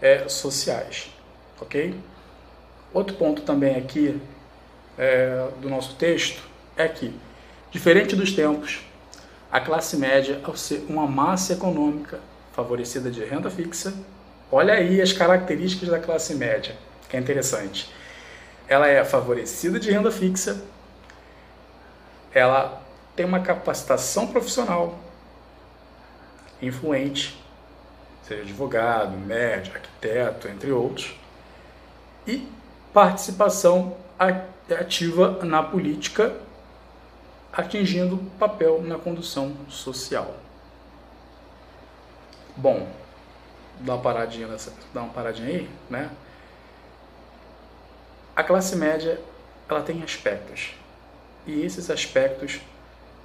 é, 0.00 0.28
sociais. 0.28 1.10
Ok? 1.60 1.94
Outro 2.96 3.14
ponto 3.16 3.42
também 3.42 3.76
aqui 3.76 4.18
é, 4.96 5.48
do 5.60 5.68
nosso 5.68 5.96
texto 5.96 6.42
é 6.78 6.88
que, 6.88 7.14
diferente 7.70 8.16
dos 8.16 8.32
tempos, 8.32 8.80
a 9.52 9.60
classe 9.60 9.98
média, 9.98 10.40
ao 10.42 10.56
ser 10.56 10.82
uma 10.88 11.06
massa 11.06 11.52
econômica 11.52 12.20
favorecida 12.54 13.10
de 13.10 13.22
renda 13.22 13.50
fixa, 13.50 13.92
olha 14.50 14.72
aí 14.72 15.02
as 15.02 15.12
características 15.12 15.90
da 15.90 15.98
classe 15.98 16.34
média, 16.36 16.74
que 17.06 17.18
é 17.18 17.20
interessante. 17.20 17.92
Ela 18.66 18.88
é 18.88 19.04
favorecida 19.04 19.78
de 19.78 19.90
renda 19.90 20.10
fixa, 20.10 20.64
ela 22.32 22.80
tem 23.14 23.26
uma 23.26 23.40
capacitação 23.40 24.26
profissional 24.28 24.98
influente, 26.62 27.38
seja 28.22 28.40
advogado, 28.40 29.18
médico, 29.18 29.76
arquiteto, 29.76 30.48
entre 30.48 30.72
outros, 30.72 31.14
e 32.26 32.55
participação 32.96 33.94
ativa 34.80 35.44
na 35.44 35.62
política, 35.62 36.34
atingindo 37.52 38.16
papel 38.38 38.80
na 38.80 38.96
condução 38.96 39.54
social. 39.68 40.34
Bom, 42.56 42.88
dá 43.80 43.96
uma 43.96 44.02
paradinha 44.02 44.46
nessa, 44.46 44.72
dá 44.94 45.02
uma 45.02 45.12
paradinha 45.12 45.46
aí, 45.46 45.70
né? 45.90 46.10
A 48.34 48.42
classe 48.42 48.74
média, 48.74 49.20
ela 49.68 49.82
tem 49.82 50.02
aspectos. 50.02 50.72
E 51.46 51.60
esses 51.66 51.90
aspectos 51.90 52.62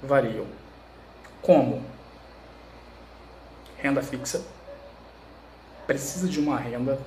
variam. 0.02 0.44
Como 1.40 1.82
renda 3.78 4.02
fixa, 4.02 4.44
precisa 5.86 6.28
de 6.28 6.38
uma 6.38 6.58
renda, 6.58 7.00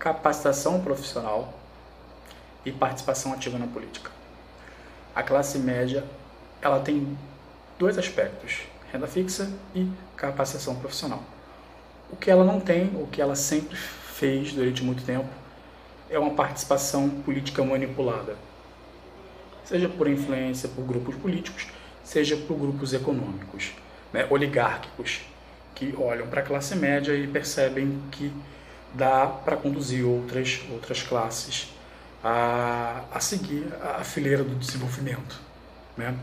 capacitação 0.00 0.80
profissional 0.80 1.52
e 2.64 2.72
participação 2.72 3.34
ativa 3.34 3.58
na 3.58 3.66
política. 3.66 4.10
A 5.14 5.22
classe 5.22 5.58
média, 5.58 6.02
ela 6.62 6.80
tem 6.80 7.18
dois 7.78 7.98
aspectos, 7.98 8.62
renda 8.90 9.06
fixa 9.06 9.52
e 9.74 9.86
capacitação 10.16 10.76
profissional. 10.76 11.22
O 12.10 12.16
que 12.16 12.30
ela 12.30 12.44
não 12.44 12.58
tem, 12.58 12.86
o 12.94 13.06
que 13.08 13.20
ela 13.20 13.36
sempre 13.36 13.76
fez 13.76 14.54
durante 14.54 14.82
muito 14.82 15.04
tempo, 15.04 15.28
é 16.08 16.18
uma 16.18 16.30
participação 16.30 17.10
política 17.10 17.62
manipulada. 17.62 18.36
Seja 19.66 19.88
por 19.88 20.08
influência 20.08 20.68
por 20.70 20.82
grupos 20.82 21.14
políticos, 21.16 21.68
seja 22.02 22.38
por 22.38 22.56
grupos 22.56 22.94
econômicos, 22.94 23.74
né, 24.14 24.26
oligárquicos, 24.30 25.20
que 25.74 25.94
olham 25.98 26.26
para 26.26 26.40
a 26.40 26.44
classe 26.44 26.74
média 26.74 27.12
e 27.12 27.26
percebem 27.26 28.02
que 28.10 28.32
dá 28.94 29.26
para 29.26 29.56
conduzir 29.56 30.04
outras, 30.04 30.60
outras 30.70 31.02
classes 31.02 31.68
a, 32.22 33.02
a 33.12 33.20
seguir 33.20 33.66
a 33.82 34.04
fileira 34.04 34.42
do 34.42 34.54
desenvolvimento. 34.54 35.40
Né? 35.96 36.14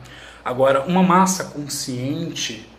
Agora, 0.44 0.84
uma 0.84 1.04
massa 1.04 1.46
consciente, 1.46 2.70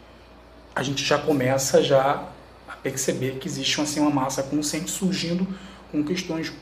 a 0.75 0.83
gente 0.83 1.05
já 1.05 1.19
começa 1.19 1.83
já 1.83 2.25
a 2.69 2.77
perceber 2.77 3.39
que 3.39 3.49
existe 3.49 3.81
assim, 3.81 4.01
uma 4.01 4.11
massa 4.11 4.43
consciente 4.43 4.91
surgindo 4.91 5.47
com 5.91 6.05
questões 6.05 6.53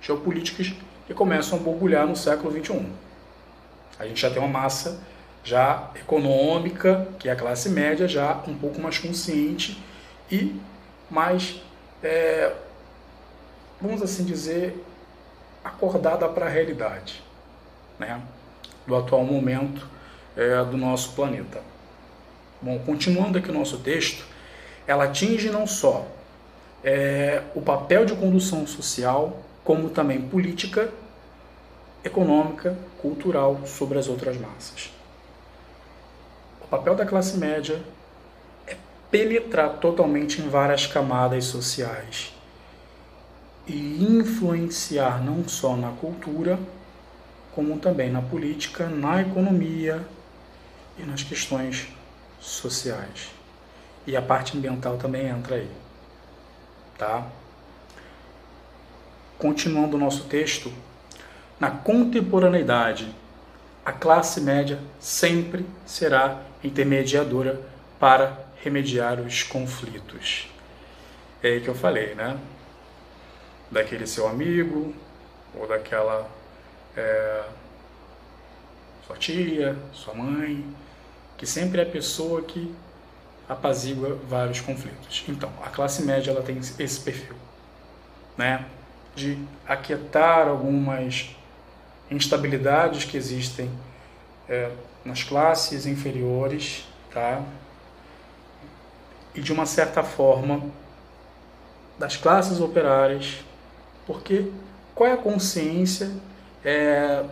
geopolíticas 0.00 0.72
que 1.06 1.14
começam 1.14 1.58
a 1.58 1.62
borbulhar 1.62 2.06
no 2.06 2.16
século 2.16 2.52
XXI. 2.52 2.86
A 3.98 4.06
gente 4.06 4.20
já 4.20 4.30
tem 4.30 4.38
uma 4.38 4.48
massa 4.48 5.00
já 5.44 5.90
econômica, 5.94 7.08
que 7.18 7.28
é 7.28 7.32
a 7.32 7.36
classe 7.36 7.68
média, 7.68 8.06
já 8.06 8.42
um 8.46 8.54
pouco 8.54 8.80
mais 8.80 8.98
consciente 8.98 9.82
e 10.30 10.60
mais, 11.10 11.60
é, 12.02 12.52
vamos 13.82 14.00
assim 14.00 14.24
dizer, 14.24 14.80
acordada 15.64 16.28
para 16.28 16.46
a 16.46 16.48
realidade 16.48 17.22
né, 17.98 18.22
do 18.86 18.94
atual 18.94 19.24
momento 19.24 19.86
é, 20.36 20.64
do 20.64 20.76
nosso 20.76 21.12
planeta. 21.12 21.60
Bom, 22.60 22.78
continuando 22.78 23.38
aqui 23.38 23.50
o 23.50 23.54
nosso 23.54 23.78
texto, 23.78 24.24
ela 24.86 25.04
atinge 25.04 25.50
não 25.50 25.66
só 25.66 26.06
é, 26.84 27.42
o 27.56 27.60
papel 27.60 28.04
de 28.04 28.14
condução 28.14 28.66
social, 28.66 29.42
como 29.64 29.90
também 29.90 30.20
política, 30.20 30.88
econômica, 32.04 32.76
cultural 33.00 33.60
sobre 33.66 33.98
as 33.98 34.08
outras 34.08 34.36
massas. 34.36 34.92
O 36.64 36.68
papel 36.68 36.94
da 36.94 37.04
classe 37.04 37.36
média 37.36 37.80
é 38.66 38.76
penetrar 39.10 39.74
totalmente 39.74 40.40
em 40.40 40.48
várias 40.48 40.86
camadas 40.86 41.44
sociais 41.44 42.31
e 43.66 44.04
influenciar 44.04 45.22
não 45.22 45.46
só 45.48 45.76
na 45.76 45.90
cultura, 45.92 46.58
como 47.54 47.78
também 47.78 48.10
na 48.10 48.22
política, 48.22 48.88
na 48.88 49.20
economia 49.20 50.06
e 50.98 51.02
nas 51.02 51.22
questões 51.22 51.88
sociais. 52.40 53.30
E 54.06 54.16
a 54.16 54.22
parte 54.22 54.56
ambiental 54.56 54.96
também 54.96 55.26
entra 55.26 55.56
aí. 55.56 55.70
Tá? 56.98 57.26
Continuando 59.38 59.96
o 59.96 60.00
nosso 60.00 60.24
texto, 60.24 60.72
na 61.58 61.70
contemporaneidade, 61.70 63.14
a 63.84 63.92
classe 63.92 64.40
média 64.40 64.78
sempre 64.98 65.66
será 65.84 66.42
intermediadora 66.62 67.60
para 67.98 68.38
remediar 68.62 69.20
os 69.20 69.42
conflitos. 69.42 70.48
É 71.42 71.48
aí 71.48 71.60
que 71.60 71.68
eu 71.68 71.74
falei, 71.74 72.14
né? 72.14 72.38
Daquele 73.72 74.06
seu 74.06 74.28
amigo 74.28 74.94
ou 75.58 75.66
daquela 75.66 76.28
é, 76.94 77.42
sua 79.06 79.16
tia, 79.16 79.76
sua 79.92 80.14
mãe, 80.14 80.64
que 81.38 81.46
sempre 81.46 81.80
é 81.80 81.84
a 81.84 81.88
pessoa 81.88 82.42
que 82.42 82.72
apazigua 83.48 84.18
vários 84.28 84.60
conflitos. 84.60 85.24
Então, 85.26 85.50
a 85.64 85.70
classe 85.70 86.02
média 86.02 86.30
ela 86.30 86.42
tem 86.42 86.58
esse 86.58 87.00
perfil, 87.00 87.34
né, 88.36 88.66
de 89.14 89.38
aquietar 89.66 90.48
algumas 90.48 91.30
instabilidades 92.10 93.04
que 93.04 93.16
existem 93.16 93.70
é, 94.48 94.70
nas 95.04 95.22
classes 95.24 95.86
inferiores, 95.86 96.86
tá? 97.12 97.42
E 99.34 99.40
de 99.40 99.52
uma 99.52 99.64
certa 99.64 100.02
forma 100.02 100.70
das 101.98 102.16
classes 102.16 102.60
operárias 102.60 103.42
porque 104.06 104.50
qual 104.94 105.08
é 105.08 105.12
a 105.12 105.16
consciência 105.16 106.10
é, 106.64 107.24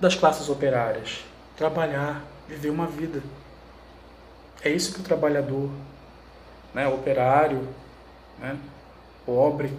das 0.00 0.14
classes 0.14 0.48
operárias? 0.48 1.24
Trabalhar, 1.56 2.24
viver 2.48 2.70
uma 2.70 2.86
vida. 2.86 3.22
É 4.64 4.70
isso 4.70 4.94
que 4.94 5.00
o 5.00 5.02
trabalhador, 5.02 5.70
né, 6.72 6.86
operário, 6.88 7.68
né, 8.38 8.56
pobre, 9.26 9.72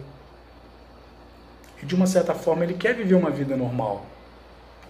e 1.82 1.86
de 1.86 1.96
uma 1.96 2.06
certa 2.06 2.34
forma 2.34 2.64
ele 2.64 2.76
quer 2.76 2.94
viver 2.94 3.16
uma 3.16 3.30
vida 3.30 3.56
normal. 3.58 4.06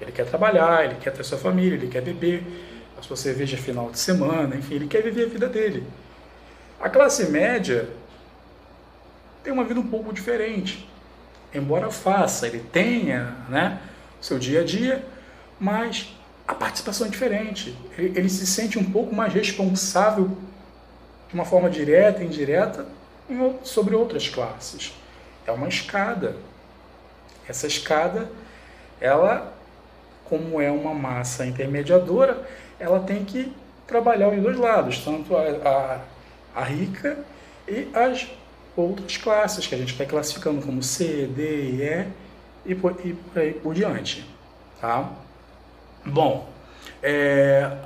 Ele 0.02 0.12
quer 0.12 0.26
trabalhar, 0.26 0.86
ele 0.86 0.96
quer 0.96 1.12
ter 1.12 1.24
sua 1.24 1.38
família, 1.38 1.76
ele 1.76 1.88
quer 1.88 2.02
beber 2.02 2.44
a 2.98 3.02
sua 3.02 3.16
cerveja 3.16 3.58
final 3.58 3.90
de 3.90 4.00
semana, 4.00 4.56
enfim, 4.56 4.76
ele 4.76 4.88
quer 4.88 5.02
viver 5.02 5.26
a 5.26 5.30
vida 5.30 5.48
dele. 5.48 5.88
A 6.80 6.90
classe 6.90 7.30
média 7.30 7.88
tem 9.44 9.54
uma 9.54 9.64
vida 9.64 9.80
um 9.80 9.88
pouco 9.88 10.12
diferente 10.12 10.88
embora 11.54 11.90
faça, 11.92 12.48
ele 12.48 12.60
tenha 12.60 13.36
né, 13.50 13.80
seu 14.20 14.40
dia 14.40 14.62
a 14.62 14.64
dia, 14.64 15.06
mas 15.60 16.16
a 16.48 16.54
participação 16.54 17.08
é 17.08 17.10
diferente. 17.10 17.78
Ele, 17.98 18.18
ele 18.18 18.30
se 18.30 18.46
sente 18.46 18.78
um 18.78 18.84
pouco 18.84 19.16
mais 19.16 19.34
responsável 19.34 20.38
de 21.28 21.34
uma 21.34 21.46
forma 21.46 21.70
direta 21.70 22.24
e 22.24 22.26
indireta 22.26 22.86
sobre 23.64 23.96
outras 23.96 24.28
classes. 24.28 24.94
É 25.46 25.52
uma 25.52 25.68
escada. 25.68 26.36
Essa 27.48 27.68
escada, 27.68 28.30
ela, 29.00 29.54
como 30.26 30.62
é 30.62 30.72
uma 30.72 30.94
massa 30.94 31.46
intermediadora, 31.46 32.48
ela 32.80 33.00
tem 33.00 33.26
que 33.26 33.54
trabalhar 33.86 34.30
os 34.30 34.42
dois 34.42 34.58
lados, 34.58 35.00
tanto 35.00 35.36
a, 35.36 35.42
a, 36.56 36.62
a 36.62 36.64
rica 36.64 37.18
e 37.68 37.88
as 37.94 38.28
outras 38.76 39.18
classes 39.18 39.68
que 39.68 39.76
a 39.76 39.78
gente 39.78 39.94
vai 39.94 40.08
classificando 40.08 40.62
como 40.62 40.82
C, 40.82 41.28
D 41.28 41.72
e 41.72 41.82
E 41.82 42.08
e 42.66 42.76
por, 42.76 43.00
e 43.04 43.14
por 43.14 43.40
aí 43.40 43.54
por 43.54 43.74
diante. 43.74 44.26
Tá? 44.80 45.12
Bom, 46.06 46.50
é, 47.02 47.78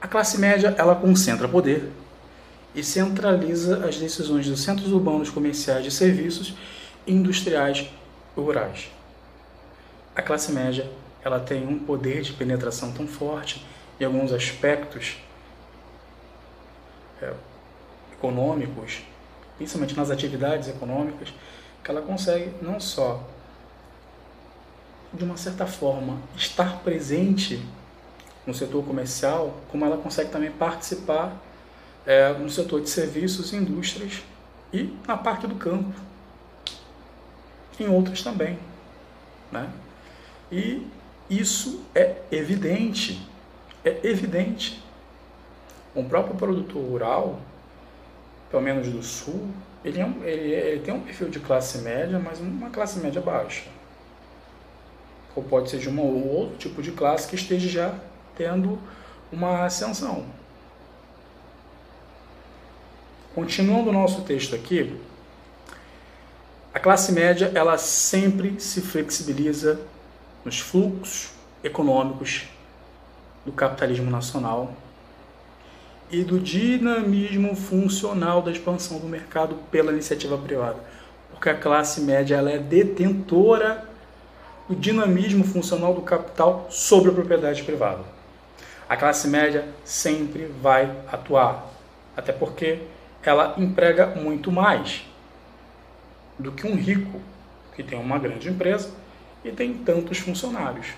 a 0.00 0.08
classe 0.08 0.38
média 0.38 0.74
ela 0.78 0.94
concentra 0.94 1.48
poder 1.48 1.90
e 2.74 2.82
centraliza 2.82 3.86
as 3.86 3.96
decisões 3.98 4.46
dos 4.46 4.62
centros 4.62 4.92
urbanos 4.92 5.30
comerciais 5.30 5.84
de 5.84 5.90
serviços 5.90 6.54
industriais 7.06 7.90
e 8.36 8.40
rurais. 8.40 8.90
A 10.14 10.22
classe 10.22 10.52
média 10.52 10.88
ela 11.24 11.38
tem 11.38 11.66
um 11.66 11.78
poder 11.78 12.22
de 12.22 12.32
penetração 12.32 12.92
tão 12.92 13.06
forte 13.06 13.64
em 14.00 14.04
alguns 14.04 14.32
aspectos 14.32 15.16
é, 17.20 17.32
econômicos, 18.12 19.02
principalmente 19.62 19.96
nas 19.96 20.10
atividades 20.10 20.68
econômicas, 20.68 21.32
que 21.84 21.90
ela 21.90 22.02
consegue 22.02 22.52
não 22.60 22.80
só, 22.80 23.22
de 25.12 25.22
uma 25.22 25.36
certa 25.36 25.66
forma, 25.66 26.18
estar 26.36 26.80
presente 26.80 27.64
no 28.44 28.52
setor 28.52 28.84
comercial, 28.84 29.60
como 29.68 29.84
ela 29.84 29.96
consegue 29.96 30.30
também 30.30 30.50
participar 30.50 31.40
é, 32.04 32.32
no 32.32 32.50
setor 32.50 32.80
de 32.80 32.90
serviços 32.90 33.52
e 33.52 33.56
indústrias 33.56 34.24
e 34.72 34.92
na 35.06 35.16
parte 35.16 35.46
do 35.46 35.54
campo, 35.54 35.94
em 37.78 37.88
outras 37.88 38.20
também. 38.20 38.58
Né? 39.52 39.70
E 40.50 40.84
isso 41.30 41.84
é 41.94 42.16
evidente, 42.32 43.24
é 43.84 44.00
evidente. 44.02 44.82
Um 45.94 46.08
próprio 46.08 46.34
produtor 46.34 46.82
rural, 46.82 47.38
pelo 48.52 48.62
menos 48.62 48.86
do 48.86 49.02
sul, 49.02 49.48
ele, 49.82 49.98
é 49.98 50.04
um, 50.04 50.22
ele, 50.22 50.52
ele 50.52 50.80
tem 50.80 50.92
um 50.92 51.00
perfil 51.00 51.30
de 51.30 51.40
classe 51.40 51.78
média, 51.78 52.18
mas 52.18 52.38
uma 52.38 52.68
classe 52.68 52.98
média 53.00 53.20
baixa. 53.20 53.64
Ou 55.34 55.42
pode 55.42 55.70
ser 55.70 55.78
de 55.78 55.88
um 55.88 55.98
ou 55.98 56.28
outro 56.28 56.58
tipo 56.58 56.82
de 56.82 56.92
classe 56.92 57.26
que 57.26 57.34
esteja 57.34 57.66
já 57.66 57.94
tendo 58.36 58.78
uma 59.32 59.64
ascensão. 59.64 60.26
Continuando 63.34 63.88
o 63.88 63.92
nosso 63.92 64.20
texto 64.20 64.54
aqui, 64.54 65.00
a 66.74 66.78
classe 66.78 67.10
média 67.10 67.50
ela 67.54 67.78
sempre 67.78 68.60
se 68.60 68.82
flexibiliza 68.82 69.80
nos 70.44 70.60
fluxos 70.60 71.30
econômicos 71.64 72.46
do 73.46 73.52
capitalismo 73.52 74.10
nacional 74.10 74.74
e 76.12 76.22
do 76.22 76.38
dinamismo 76.38 77.56
funcional 77.56 78.42
da 78.42 78.52
expansão 78.52 78.98
do 78.98 79.06
mercado 79.06 79.56
pela 79.70 79.90
iniciativa 79.90 80.36
privada, 80.36 80.76
porque 81.30 81.48
a 81.48 81.54
classe 81.54 82.02
média 82.02 82.36
ela 82.36 82.50
é 82.50 82.58
detentora 82.58 83.88
do 84.68 84.76
dinamismo 84.76 85.42
funcional 85.42 85.94
do 85.94 86.02
capital 86.02 86.66
sobre 86.70 87.10
a 87.10 87.14
propriedade 87.14 87.62
privada. 87.62 88.04
A 88.86 88.94
classe 88.94 89.26
média 89.26 89.66
sempre 89.86 90.44
vai 90.60 90.94
atuar, 91.10 91.66
até 92.14 92.30
porque 92.30 92.80
ela 93.22 93.54
emprega 93.56 94.08
muito 94.08 94.52
mais 94.52 95.06
do 96.38 96.52
que 96.52 96.66
um 96.66 96.74
rico 96.74 97.22
que 97.74 97.82
tem 97.82 97.98
uma 97.98 98.18
grande 98.18 98.50
empresa 98.50 98.90
e 99.42 99.50
tem 99.50 99.72
tantos 99.72 100.18
funcionários. 100.18 100.88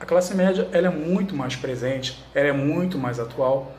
A 0.00 0.06
classe 0.06 0.34
média 0.34 0.66
ela 0.72 0.86
é 0.86 0.90
muito 0.90 1.36
mais 1.36 1.56
presente, 1.56 2.24
ela 2.34 2.48
é 2.48 2.52
muito 2.52 2.96
mais 2.96 3.20
atual 3.20 3.70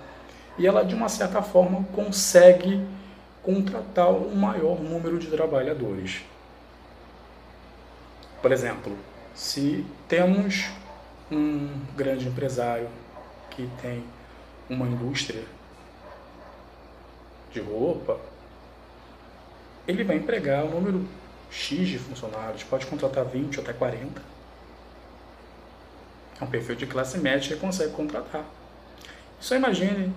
e 0.57 0.67
ela 0.67 0.83
de 0.83 0.93
uma 0.93 1.09
certa 1.09 1.41
forma 1.41 1.83
consegue 1.93 2.85
contratar 3.41 4.09
um 4.09 4.35
maior 4.35 4.79
número 4.79 5.19
de 5.19 5.27
trabalhadores. 5.27 6.21
Por 8.41 8.51
exemplo, 8.51 8.95
se 9.33 9.85
temos 10.07 10.69
um 11.31 11.69
grande 11.95 12.27
empresário 12.27 12.87
que 13.49 13.69
tem 13.81 14.03
uma 14.69 14.87
indústria 14.87 15.43
de 17.51 17.59
roupa, 17.59 18.19
ele 19.87 20.03
vai 20.03 20.17
empregar 20.17 20.63
um 20.63 20.71
número 20.71 21.07
X 21.51 21.87
de 21.87 21.99
funcionários, 21.99 22.63
pode 22.63 22.85
contratar 22.85 23.25
20 23.25 23.57
ou 23.57 23.63
até 23.63 23.73
40. 23.73 24.21
É 26.39 26.43
um 26.43 26.47
perfil 26.47 26.75
de 26.75 26.87
classe 26.87 27.17
média 27.17 27.55
que 27.55 27.61
consegue 27.61 27.93
contratar. 27.93 28.43
Só 29.39 29.55
imagine 29.55 30.13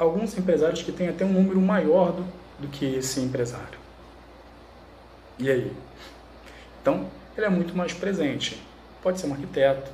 alguns 0.00 0.36
empresários 0.36 0.82
que 0.82 0.90
têm 0.90 1.08
até 1.08 1.24
um 1.24 1.32
número 1.32 1.60
maior 1.60 2.12
do, 2.12 2.24
do 2.58 2.68
que 2.68 2.86
esse 2.96 3.20
empresário. 3.20 3.78
E 5.38 5.50
aí? 5.50 5.72
Então, 6.80 7.06
ele 7.36 7.46
é 7.46 7.50
muito 7.50 7.76
mais 7.76 7.92
presente. 7.92 8.60
Pode 9.02 9.20
ser 9.20 9.26
um 9.26 9.32
arquiteto, 9.32 9.90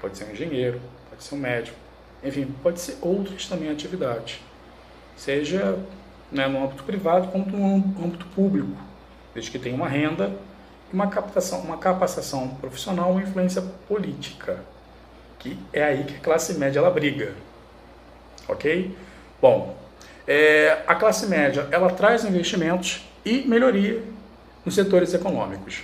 pode 0.00 0.16
ser 0.16 0.24
um 0.24 0.30
engenheiro, 0.30 0.80
pode 1.10 1.24
ser 1.24 1.34
um 1.34 1.38
médico, 1.38 1.76
enfim, 2.22 2.54
pode 2.62 2.80
ser 2.80 2.96
outras 3.02 3.46
também 3.46 3.70
atividades. 3.70 4.40
Seja 5.16 5.78
né, 6.30 6.46
no 6.46 6.64
âmbito 6.64 6.84
privado 6.84 7.28
como 7.28 7.46
no 7.46 8.04
âmbito 8.04 8.26
público, 8.26 8.76
desde 9.34 9.50
que 9.50 9.58
tenha 9.58 9.74
uma 9.74 9.88
renda 9.88 10.32
e 10.92 10.94
uma 10.94 11.08
captação, 11.08 11.60
uma 11.60 11.76
capacitação 11.76 12.48
profissional 12.48 13.12
ou 13.12 13.20
influência 13.20 13.62
política, 13.88 14.60
que 15.38 15.58
é 15.72 15.82
aí 15.82 16.04
que 16.04 16.16
a 16.16 16.20
classe 16.20 16.54
média 16.54 16.78
ela 16.78 16.90
briga, 16.90 17.34
ok? 18.48 18.96
Bom, 19.40 19.76
é, 20.26 20.82
a 20.86 20.94
classe 20.94 21.26
média 21.26 21.66
ela 21.70 21.90
traz 21.90 22.24
investimentos 22.24 23.06
e 23.24 23.42
melhoria 23.42 24.02
nos 24.64 24.74
setores 24.74 25.14
econômicos 25.14 25.82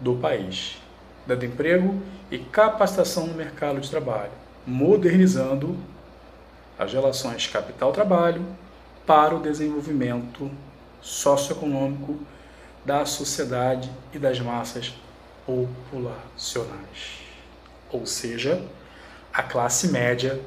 do 0.00 0.16
país, 0.16 0.78
dando 1.26 1.44
emprego 1.44 2.00
e 2.30 2.38
capacitação 2.38 3.26
no 3.26 3.34
mercado 3.34 3.80
de 3.80 3.90
trabalho, 3.90 4.32
modernizando 4.66 5.76
as 6.78 6.92
relações 6.92 7.46
capital-trabalho 7.46 8.44
para 9.06 9.34
o 9.34 9.40
desenvolvimento 9.40 10.50
socioeconômico 11.00 12.18
da 12.84 13.04
sociedade 13.04 13.90
e 14.12 14.18
das 14.18 14.40
massas 14.40 14.94
populacionais. 15.44 17.20
Ou 17.90 18.06
seja, 18.06 18.62
a 19.32 19.42
classe 19.42 19.88
média 19.88 20.40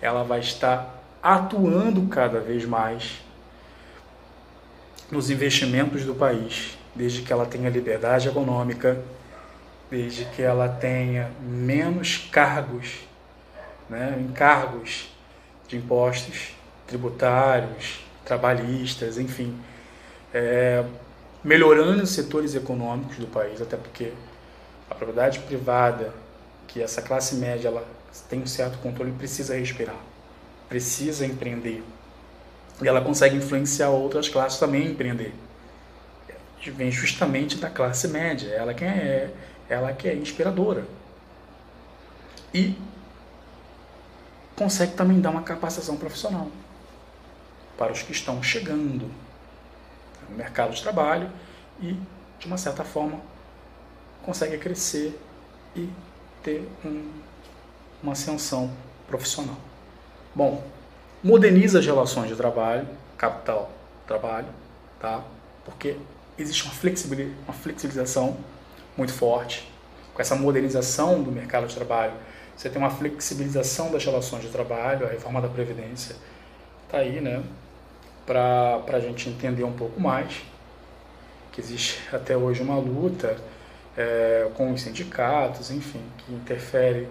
ela 0.00 0.22
vai 0.22 0.40
estar 0.40 1.02
atuando 1.22 2.06
cada 2.08 2.40
vez 2.40 2.64
mais 2.64 3.22
nos 5.10 5.30
investimentos 5.30 6.04
do 6.04 6.14
país, 6.14 6.76
desde 6.94 7.22
que 7.22 7.32
ela 7.32 7.46
tenha 7.46 7.70
liberdade 7.70 8.28
econômica, 8.28 9.00
desde 9.90 10.24
que 10.26 10.42
ela 10.42 10.68
tenha 10.68 11.30
menos 11.40 12.28
cargos, 12.30 13.00
né, 13.88 14.16
encargos 14.20 15.08
de 15.68 15.76
impostos 15.76 16.52
tributários, 16.86 18.04
trabalhistas, 18.24 19.18
enfim, 19.18 19.58
é, 20.32 20.84
melhorando 21.42 22.02
os 22.02 22.10
setores 22.10 22.54
econômicos 22.54 23.16
do 23.16 23.26
país, 23.26 23.60
até 23.60 23.76
porque 23.76 24.12
a 24.90 24.94
propriedade 24.94 25.38
privada, 25.40 26.12
que 26.66 26.82
essa 26.82 27.00
classe 27.00 27.36
média 27.36 27.68
ela 27.68 27.86
tem 28.28 28.40
um 28.40 28.46
certo 28.46 28.78
controle, 28.78 29.12
precisa 29.12 29.56
respirar, 29.56 29.98
precisa 30.68 31.26
empreender. 31.26 31.82
E 32.82 32.88
ela 32.88 33.00
consegue 33.00 33.36
influenciar 33.36 33.90
outras 33.90 34.28
classes 34.28 34.58
também 34.58 34.86
a 34.86 34.90
empreender. 34.90 35.34
Vem 36.66 36.90
justamente 36.90 37.58
da 37.58 37.68
classe 37.68 38.08
média, 38.08 38.48
ela 38.48 38.72
que 38.72 38.84
é, 38.84 39.30
ela 39.68 39.92
que 39.92 40.08
é 40.08 40.14
inspiradora. 40.14 40.86
E 42.52 42.76
consegue 44.56 44.94
também 44.94 45.20
dar 45.20 45.30
uma 45.30 45.42
capacitação 45.42 45.96
profissional 45.96 46.48
para 47.76 47.92
os 47.92 48.02
que 48.02 48.12
estão 48.12 48.42
chegando 48.42 49.10
no 50.28 50.36
mercado 50.36 50.72
de 50.72 50.82
trabalho 50.82 51.30
e, 51.80 51.98
de 52.38 52.46
uma 52.46 52.56
certa 52.56 52.84
forma, 52.84 53.20
consegue 54.24 54.56
crescer 54.58 55.18
e 55.76 55.88
ter 56.42 56.66
um, 56.84 57.10
uma 58.04 58.12
ascensão 58.12 58.70
profissional. 59.08 59.56
Bom, 60.34 60.62
moderniza 61.22 61.78
as 61.78 61.86
relações 61.86 62.28
de 62.28 62.36
trabalho, 62.36 62.86
capital, 63.16 63.70
trabalho, 64.06 64.48
tá? 65.00 65.24
Porque 65.64 65.96
existe 66.38 66.64
uma, 66.64 66.74
flexibilização, 66.74 67.34
uma 67.48 67.54
flexibilização 67.54 68.36
muito 68.94 69.12
forte. 69.12 69.72
Com 70.12 70.20
essa 70.20 70.36
modernização 70.36 71.22
do 71.22 71.32
mercado 71.32 71.66
de 71.66 71.74
trabalho, 71.74 72.12
você 72.54 72.68
tem 72.68 72.80
uma 72.80 72.90
flexibilização 72.90 73.90
das 73.90 74.04
relações 74.04 74.42
de 74.42 74.50
trabalho, 74.50 75.06
a 75.06 75.08
reforma 75.08 75.40
da 75.40 75.48
Previdência 75.48 76.14
está 76.86 76.98
aí, 76.98 77.20
né? 77.20 77.42
para 78.26 78.84
a 78.86 79.00
gente 79.00 79.28
entender 79.28 79.64
um 79.64 79.72
pouco 79.72 80.00
mais 80.00 80.42
que 81.52 81.60
existe 81.60 82.02
até 82.12 82.36
hoje 82.36 82.62
uma 82.62 82.76
luta 82.76 83.36
é, 83.96 84.48
com 84.54 84.72
os 84.72 84.82
sindicatos, 84.82 85.70
enfim, 85.70 86.00
que 86.18 86.32
interfere 86.32 87.06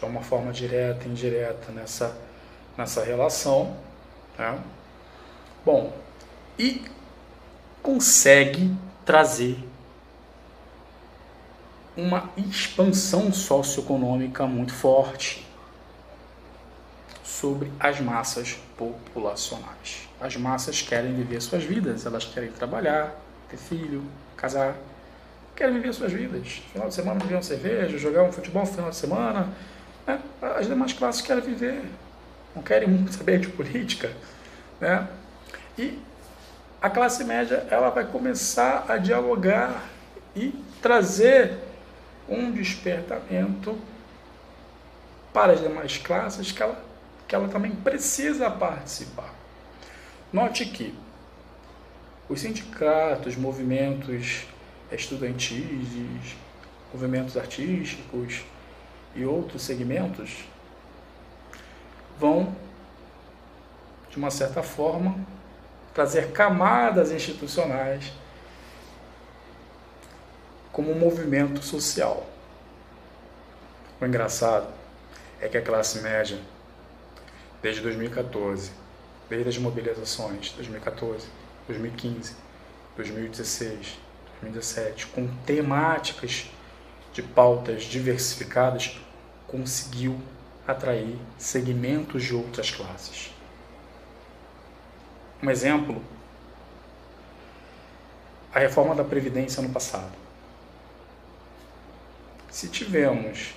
de 0.00 0.06
uma 0.06 0.22
forma 0.22 0.52
direta 0.52 1.06
e 1.06 1.10
indireta 1.10 1.70
nessa, 1.72 2.16
nessa 2.76 3.04
relação. 3.04 3.76
Né? 4.38 4.58
Bom, 5.64 5.92
e 6.58 6.82
consegue 7.82 8.74
trazer 9.04 9.58
uma 11.96 12.30
expansão 12.36 13.32
socioeconômica 13.32 14.46
muito 14.46 14.72
forte 14.72 15.46
sobre 17.22 17.70
as 17.78 18.00
massas 18.00 18.58
populacionais. 18.76 20.08
As 20.20 20.36
massas 20.36 20.82
querem 20.82 21.14
viver 21.14 21.40
suas 21.40 21.64
vidas, 21.64 22.06
elas 22.06 22.24
querem 22.24 22.50
trabalhar, 22.50 23.14
ter 23.48 23.56
filho, 23.56 24.04
casar, 24.36 24.76
querem 25.56 25.74
viver 25.74 25.92
suas 25.92 26.12
vidas. 26.12 26.62
Final 26.72 26.88
de 26.88 26.94
semana 26.94 27.20
beber 27.20 27.34
uma 27.34 27.42
cerveja, 27.42 27.98
jogar 27.98 28.22
um 28.22 28.32
futebol 28.32 28.62
no 28.62 28.68
final 28.70 28.90
de 28.90 28.96
semana. 28.96 29.52
Né? 30.06 30.20
As 30.40 30.66
demais 30.66 30.92
classes 30.92 31.20
querem 31.20 31.42
viver, 31.42 31.82
não 32.54 32.62
querem 32.62 33.06
saber 33.08 33.40
de 33.40 33.48
política. 33.48 34.12
Né? 34.80 35.06
E 35.78 35.98
a 36.80 36.88
classe 36.88 37.24
média 37.24 37.66
ela 37.70 37.90
vai 37.90 38.04
começar 38.04 38.86
a 38.88 38.96
dialogar 38.96 39.84
e 40.34 40.54
trazer 40.80 41.58
um 42.28 42.50
despertamento 42.50 43.78
para 45.32 45.52
as 45.52 45.60
demais 45.60 45.98
classes 45.98 46.52
que 46.52 46.62
ela, 46.62 46.82
que 47.28 47.34
ela 47.34 47.48
também 47.48 47.72
precisa 47.72 48.50
participar. 48.50 49.34
Note 50.32 50.64
que 50.66 50.94
os 52.28 52.40
sindicatos, 52.40 53.36
movimentos 53.36 54.44
estudantis, 54.92 56.36
movimentos 56.92 57.36
artísticos 57.36 58.42
e 59.14 59.24
outros 59.24 59.62
segmentos 59.62 60.44
vão, 62.18 62.54
de 64.10 64.16
uma 64.16 64.30
certa 64.30 64.62
forma, 64.62 65.18
trazer 65.94 66.32
camadas 66.32 67.10
institucionais 67.10 68.12
como 70.72 70.92
um 70.92 70.98
movimento 70.98 71.62
social. 71.62 72.26
O 74.00 74.06
engraçado 74.06 74.68
é 75.40 75.48
que 75.48 75.56
a 75.56 75.62
classe 75.62 76.00
média, 76.00 76.38
desde 77.62 77.82
2014, 77.82 78.70
desde 79.28 79.48
as 79.48 79.58
mobilizações 79.58 80.52
2014, 80.52 81.26
2015, 81.66 82.34
2016, 82.96 83.98
2017, 84.42 85.06
com 85.08 85.28
temáticas 85.44 86.50
de 87.12 87.22
pautas 87.22 87.84
diversificadas, 87.84 88.98
conseguiu 89.46 90.20
atrair 90.66 91.18
segmentos 91.36 92.22
de 92.22 92.34
outras 92.34 92.70
classes. 92.70 93.30
Um 95.42 95.50
exemplo, 95.50 96.02
a 98.54 98.58
reforma 98.58 98.94
da 98.94 99.04
Previdência 99.04 99.62
no 99.62 99.70
passado. 99.70 100.12
Se 102.50 102.68
tivemos 102.68 103.54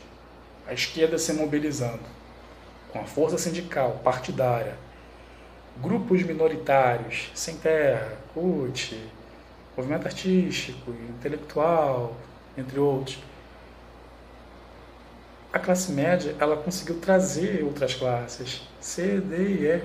a 0.68 0.74
esquerda 0.74 1.18
se 1.18 1.34
mobilizando, 1.34 2.04
com 2.92 3.00
a 3.00 3.04
força 3.06 3.38
sindical, 3.38 4.00
partidária, 4.04 4.78
grupos 5.82 6.24
minoritários, 6.24 7.32
sem 7.34 7.58
terra, 7.58 8.18
CUT, 8.34 8.98
movimento 9.76 10.06
artístico, 10.06 10.92
intelectual, 10.92 12.16
entre 12.56 12.80
outros. 12.80 13.18
A 15.54 15.60
classe 15.60 15.92
média, 15.92 16.36
ela 16.39 16.58
conseguiu 16.58 17.00
trazer 17.00 17.63
outras 17.63 17.94
classes, 17.94 18.63
C, 18.82 19.22
D 19.22 19.38
e 19.38 19.66
E. 19.68 19.84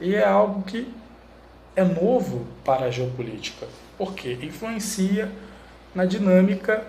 E 0.00 0.14
é 0.14 0.24
algo 0.24 0.62
que 0.62 0.88
é 1.74 1.82
novo 1.82 2.46
para 2.64 2.86
a 2.86 2.90
geopolítica, 2.92 3.66
porque 3.98 4.34
influencia 4.34 5.30
na 5.92 6.04
dinâmica 6.04 6.86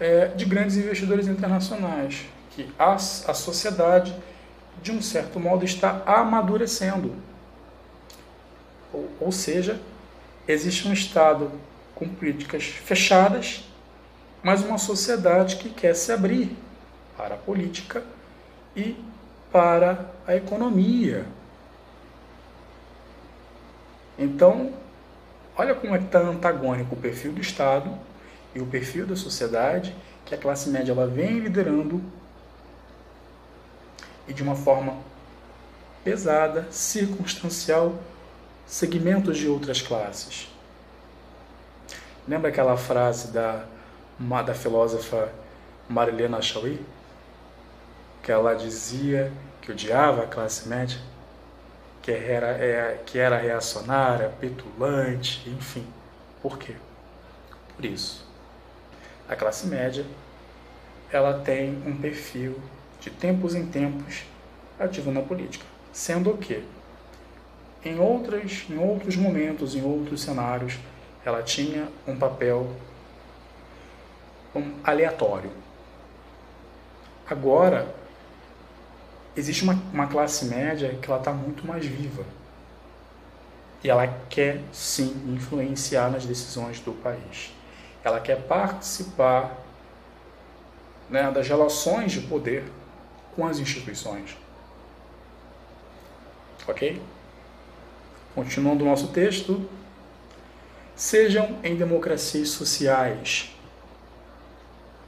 é, 0.00 0.26
de 0.26 0.44
grandes 0.44 0.76
investidores 0.76 1.28
internacionais, 1.28 2.26
que 2.50 2.68
a, 2.76 2.94
a 2.94 2.98
sociedade, 3.34 4.14
de 4.82 4.90
um 4.90 5.00
certo 5.00 5.38
modo, 5.38 5.64
está 5.64 6.02
amadurecendo. 6.04 7.14
Ou, 8.92 9.08
ou 9.20 9.32
seja, 9.32 9.80
existe 10.48 10.88
um 10.88 10.92
Estado 10.92 11.52
com 11.94 12.08
políticas 12.08 12.64
fechadas, 12.64 13.64
mas 14.46 14.62
uma 14.62 14.78
sociedade 14.78 15.56
que 15.56 15.68
quer 15.68 15.92
se 15.96 16.12
abrir 16.12 16.56
para 17.16 17.34
a 17.34 17.36
política 17.36 18.04
e 18.76 18.96
para 19.50 20.08
a 20.24 20.36
economia. 20.36 21.26
Então, 24.16 24.72
olha 25.56 25.74
como 25.74 25.96
é 25.96 25.98
que 25.98 26.04
está 26.04 26.20
antagônico 26.20 26.94
o 26.94 26.96
perfil 26.96 27.32
do 27.32 27.40
Estado 27.40 27.90
e 28.54 28.60
o 28.60 28.66
perfil 28.66 29.04
da 29.04 29.16
sociedade 29.16 29.92
que 30.24 30.32
a 30.32 30.38
classe 30.38 30.70
média 30.70 30.92
ela 30.92 31.08
vem 31.08 31.40
liderando 31.40 32.00
e 34.28 34.32
de 34.32 34.44
uma 34.44 34.54
forma 34.54 34.96
pesada, 36.04 36.68
circunstancial, 36.70 37.98
segmentos 38.64 39.38
de 39.38 39.48
outras 39.48 39.82
classes. 39.82 40.48
Lembra 42.28 42.50
aquela 42.50 42.76
frase 42.76 43.32
da, 43.32 43.66
da 44.18 44.54
filósofa 44.54 45.32
Marilena 45.88 46.40
Chauí? 46.42 46.80
Que 48.22 48.32
ela 48.32 48.54
dizia 48.54 49.32
que 49.62 49.70
odiava 49.70 50.24
a 50.24 50.26
classe 50.26 50.68
média, 50.68 50.98
que 52.02 52.10
era, 52.10 52.48
é, 52.48 53.02
que 53.04 53.18
era 53.18 53.36
reacionária, 53.38 54.32
petulante, 54.40 55.48
enfim. 55.50 55.86
Por 56.42 56.58
quê? 56.58 56.74
Por 57.74 57.84
isso 57.84 58.26
a 59.28 59.34
classe 59.34 59.66
média, 59.66 60.04
ela 61.10 61.40
tem 61.40 61.82
um 61.86 61.96
perfil 61.96 62.60
de 63.00 63.10
tempos 63.10 63.54
em 63.54 63.66
tempos 63.66 64.22
ativo 64.78 65.10
na 65.10 65.20
política, 65.20 65.64
sendo 65.92 66.36
que 66.36 66.62
em 67.84 67.98
outros, 67.98 68.66
em 68.70 68.78
outros 68.78 69.16
momentos, 69.16 69.74
em 69.74 69.82
outros 69.82 70.22
cenários, 70.22 70.78
ela 71.24 71.42
tinha 71.42 71.88
um 72.06 72.16
papel 72.16 72.70
aleatório. 74.84 75.50
Agora, 77.28 77.94
existe 79.36 79.64
uma, 79.64 79.74
uma 79.92 80.06
classe 80.06 80.44
média 80.46 80.96
que 81.00 81.10
ela 81.10 81.18
está 81.18 81.32
muito 81.32 81.66
mais 81.66 81.84
viva. 81.84 82.24
E 83.82 83.90
ela 83.90 84.06
quer 84.28 84.60
sim 84.72 85.34
influenciar 85.34 86.10
nas 86.10 86.24
decisões 86.24 86.80
do 86.80 86.92
país 86.92 87.56
ela 88.06 88.20
quer 88.20 88.40
participar 88.42 89.60
né, 91.10 91.28
das 91.32 91.48
relações 91.48 92.12
de 92.12 92.20
poder 92.20 92.62
com 93.34 93.44
as 93.44 93.58
instituições. 93.58 94.36
Ok? 96.68 97.02
Continuando 98.32 98.84
o 98.84 98.88
nosso 98.88 99.08
texto. 99.08 99.68
Sejam 100.94 101.58
em 101.64 101.74
democracias 101.74 102.50
sociais 102.50 103.50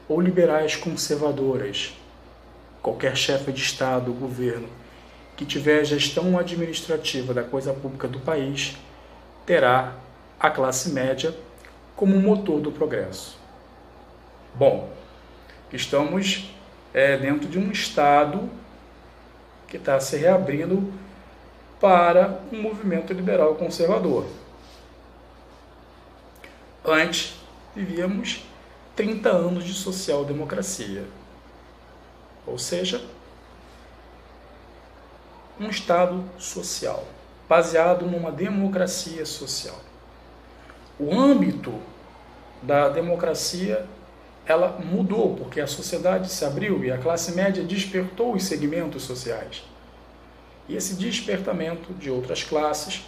ou 0.09 0.21
liberais 0.21 0.75
conservadoras, 0.75 1.94
qualquer 2.83 3.16
chefe 3.16 3.53
de 3.53 3.61
Estado 3.61 4.11
ou 4.11 4.16
governo 4.16 4.68
que 5.37 5.44
tiver 5.44 5.85
gestão 5.85 6.37
administrativa 6.37 7.33
da 7.33 7.44
coisa 7.44 7.73
pública 7.73 8.09
do 8.09 8.18
país 8.18 8.77
terá 9.47 9.94
a 10.40 10.51
classe 10.51 10.90
média 10.90 11.33
como 11.94 12.18
motor 12.21 12.61
do 12.61 12.73
progresso. 12.73 13.38
Bom, 14.55 14.90
estamos 15.73 16.53
é, 16.92 17.16
dentro 17.16 17.49
de 17.49 17.59
um 17.59 17.71
Estado 17.71 18.51
que 19.68 19.77
está 19.77 20.01
se 20.01 20.16
reabrindo 20.16 20.92
para 21.81 22.40
um 22.51 22.61
movimento 22.61 23.12
liberal 23.12 23.55
conservador. 23.55 24.27
Antes, 26.85 27.35
vivíamos 27.77 28.44
30 28.98 29.28
anos 29.30 29.64
de 29.64 29.72
social-democracia, 29.72 31.04
ou 32.46 32.58
seja, 32.58 33.00
um 35.58 35.70
Estado 35.70 36.24
social, 36.38 37.04
baseado 37.48 38.06
numa 38.06 38.30
democracia 38.30 39.24
social 39.24 39.88
o 40.98 41.14
âmbito 41.18 41.72
da 42.62 42.88
democracia 42.88 43.87
ela 44.44 44.78
mudou, 44.78 45.37
porque 45.37 45.61
a 45.61 45.66
sociedade 45.66 46.32
se 46.32 46.44
abriu 46.44 46.82
e 46.82 46.90
a 46.90 46.98
classe 46.98 47.32
média 47.32 47.62
despertou 47.62 48.34
os 48.34 48.44
segmentos 48.44 49.02
sociais. 49.02 49.62
E 50.68 50.74
esse 50.74 50.94
despertamento 50.94 51.92
de 51.94 52.11
outras 52.11 52.42
classes 52.42 53.04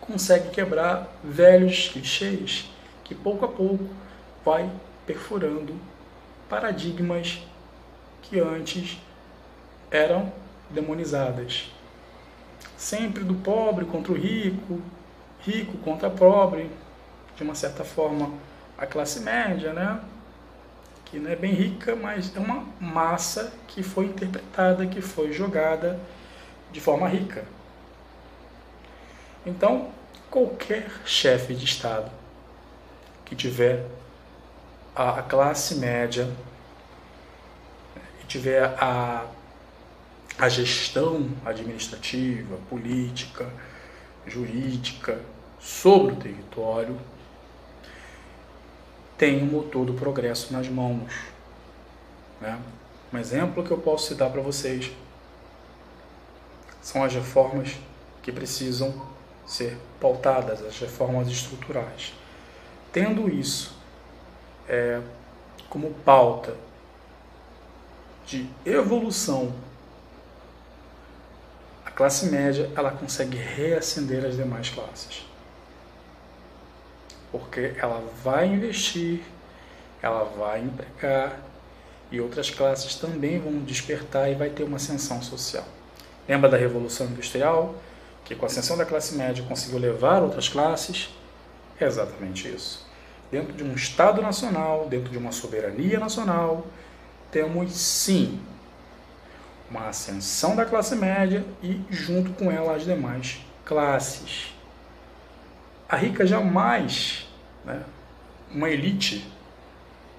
consegue 0.00 0.50
quebrar 0.50 1.08
velhos 1.24 1.88
clichês 1.88 2.70
que 3.02 3.14
pouco 3.14 3.44
a 3.44 3.48
pouco 3.48 3.88
vai 4.46 4.70
perfurando 5.04 5.74
paradigmas 6.48 7.42
que 8.22 8.38
antes 8.38 8.96
eram 9.90 10.32
demonizadas. 10.70 11.72
Sempre 12.76 13.24
do 13.24 13.34
pobre 13.34 13.84
contra 13.84 14.12
o 14.12 14.14
rico, 14.14 14.80
rico 15.40 15.76
contra 15.78 16.08
pobre, 16.08 16.70
de 17.36 17.42
uma 17.42 17.56
certa 17.56 17.84
forma 17.84 18.32
a 18.78 18.86
classe 18.86 19.18
média, 19.18 19.72
né? 19.72 20.00
que 21.06 21.18
não 21.18 21.30
é 21.30 21.36
bem 21.36 21.52
rica, 21.52 21.96
mas 21.96 22.34
é 22.36 22.38
uma 22.38 22.64
massa 22.80 23.52
que 23.66 23.82
foi 23.82 24.06
interpretada, 24.06 24.86
que 24.86 25.00
foi 25.00 25.32
jogada 25.32 25.98
de 26.70 26.80
forma 26.80 27.08
rica. 27.08 27.44
Então, 29.44 29.90
qualquer 30.30 30.88
chefe 31.04 31.54
de 31.54 31.64
Estado 31.64 32.10
que 33.24 33.34
tiver 33.34 33.86
a 34.96 35.22
classe 35.22 35.74
média 35.74 36.26
e 38.22 38.26
tiver 38.26 38.64
a, 38.80 39.26
a 40.38 40.48
gestão 40.48 41.30
administrativa, 41.44 42.56
política, 42.70 43.46
jurídica 44.26 45.20
sobre 45.60 46.14
o 46.14 46.16
território, 46.16 46.98
tem 49.18 49.42
o 49.42 49.46
motor 49.46 49.84
do 49.84 49.92
progresso 49.92 50.50
nas 50.52 50.66
mãos. 50.66 51.12
Né? 52.40 52.58
Um 53.12 53.18
exemplo 53.18 53.62
que 53.62 53.70
eu 53.70 53.78
posso 53.78 54.08
citar 54.08 54.30
para 54.30 54.40
vocês 54.40 54.90
são 56.80 57.04
as 57.04 57.12
reformas 57.12 57.76
que 58.22 58.32
precisam 58.32 58.94
ser 59.46 59.76
pautadas, 60.00 60.64
as 60.64 60.78
reformas 60.78 61.28
estruturais. 61.28 62.14
Tendo 62.92 63.28
isso 63.28 63.75
é, 64.68 65.00
como 65.68 65.90
pauta 66.04 66.54
de 68.26 68.48
evolução, 68.64 69.52
a 71.84 71.90
classe 71.90 72.26
média 72.26 72.70
ela 72.76 72.90
consegue 72.90 73.36
reacender 73.36 74.24
as 74.24 74.36
demais 74.36 74.68
classes 74.68 75.26
porque 77.38 77.74
ela 77.78 78.02
vai 78.22 78.46
investir, 78.46 79.20
ela 80.00 80.24
vai 80.24 80.60
empregar 80.60 81.38
e 82.10 82.20
outras 82.20 82.50
classes 82.50 82.94
também 82.94 83.38
vão 83.38 83.58
despertar 83.60 84.30
e 84.30 84.34
vai 84.34 84.48
ter 84.48 84.62
uma 84.62 84.76
ascensão 84.76 85.20
social. 85.20 85.64
Lembra 86.28 86.48
da 86.48 86.56
Revolução 86.56 87.06
Industrial, 87.06 87.74
que 88.24 88.34
com 88.34 88.46
a 88.46 88.48
ascensão 88.48 88.76
da 88.76 88.84
classe 88.84 89.14
média 89.16 89.44
conseguiu 89.46 89.78
levar 89.78 90.22
outras 90.22 90.48
classes? 90.48 91.10
É 91.80 91.84
exatamente 91.84 92.48
isso. 92.48 92.85
Dentro 93.30 93.52
de 93.52 93.64
um 93.64 93.74
Estado 93.74 94.22
nacional, 94.22 94.88
dentro 94.88 95.10
de 95.10 95.18
uma 95.18 95.32
soberania 95.32 95.98
nacional, 95.98 96.66
temos 97.30 97.72
sim 97.72 98.40
uma 99.68 99.88
ascensão 99.88 100.54
da 100.54 100.64
classe 100.64 100.94
média 100.94 101.44
e, 101.62 101.80
junto 101.90 102.32
com 102.32 102.50
ela, 102.50 102.76
as 102.76 102.84
demais 102.84 103.40
classes. 103.64 104.54
A 105.88 105.96
rica 105.96 106.26
jamais 106.26 107.26
né? 107.66 107.84
Uma 108.48 108.70
elite 108.70 109.28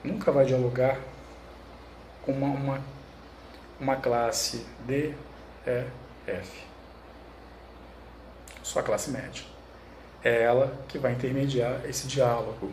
nunca 0.04 0.32
vai 0.32 0.46
dialogar 0.46 1.00
com 2.22 2.34
uma, 2.34 2.48
uma, 2.48 2.82
uma 3.80 3.96
classe 3.96 4.66
D, 4.86 5.14
E, 5.66 5.86
F. 6.28 6.68
Só 8.62 8.82
a 8.82 8.84
classe 8.84 9.10
média. 9.12 9.46
É 10.22 10.44
ela 10.44 10.78
que 10.90 10.98
vai 10.98 11.14
intermediar 11.14 11.86
esse 11.86 12.06
diálogo. 12.06 12.70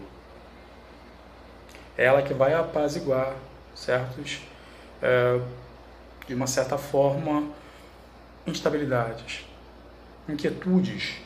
Ela 1.97 2.23
que 2.23 2.35
vai 2.35 2.55
apaziguar 2.55 3.35
certos, 3.75 4.41
é, 5.01 5.41
de 6.27 6.35
uma 6.35 6.47
certa 6.47 6.77
forma, 6.77 7.51
instabilidades, 8.47 9.45
inquietudes. 10.29 11.17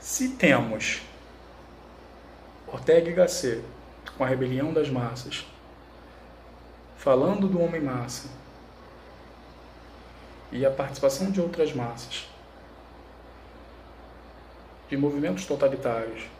Se 0.00 0.28
temos 0.30 1.02
Ortega 2.66 3.10
y 3.10 3.14
Gasset 3.14 3.62
com 4.16 4.24
a 4.24 4.26
rebelião 4.26 4.72
das 4.72 4.88
massas, 4.88 5.46
falando 6.96 7.48
do 7.48 7.60
homem-massa 7.60 8.28
e 10.50 10.64
a 10.64 10.70
participação 10.70 11.30
de 11.30 11.40
outras 11.40 11.72
massas, 11.74 12.28
de 14.88 14.96
movimentos 14.96 15.44
totalitários 15.46 16.35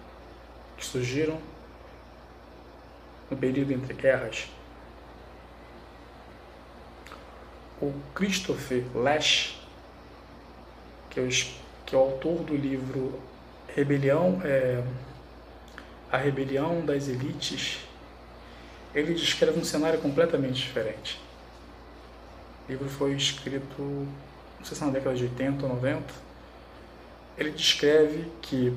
que 0.77 0.85
surgiram 0.85 1.41
no 3.31 3.37
período 3.37 3.73
entre 3.73 3.95
guerras, 3.95 4.49
o 7.81 7.93
Christopher 8.15 8.85
Lash, 8.95 9.61
que 11.11 11.21
é 11.21 11.23
o, 11.23 11.29
que 11.85 11.95
é 11.95 11.99
o 11.99 12.01
autor 12.01 12.43
do 12.45 12.57
livro 12.57 13.21
rebelião, 13.75 14.41
é, 14.45 14.83
a 16.11 16.17
rebelião 16.17 16.85
das 16.85 17.09
elites, 17.09 17.81
ele 18.95 19.13
descreve 19.13 19.59
um 19.59 19.65
cenário 19.65 20.01
completamente 20.01 20.63
diferente. 20.63 21.21
O 22.67 22.73
livro 22.73 22.89
foi 22.89 23.13
escrito, 23.13 23.83
não 23.83 24.65
sei 24.65 24.77
se 24.77 24.83
é 24.83 24.87
na 24.87 24.93
década 24.93 25.15
de 25.15 25.25
80 25.25 25.67
ou 25.67 25.75
90. 25.75 26.15
Ele 27.37 27.51
descreve 27.51 28.31
que 28.41 28.75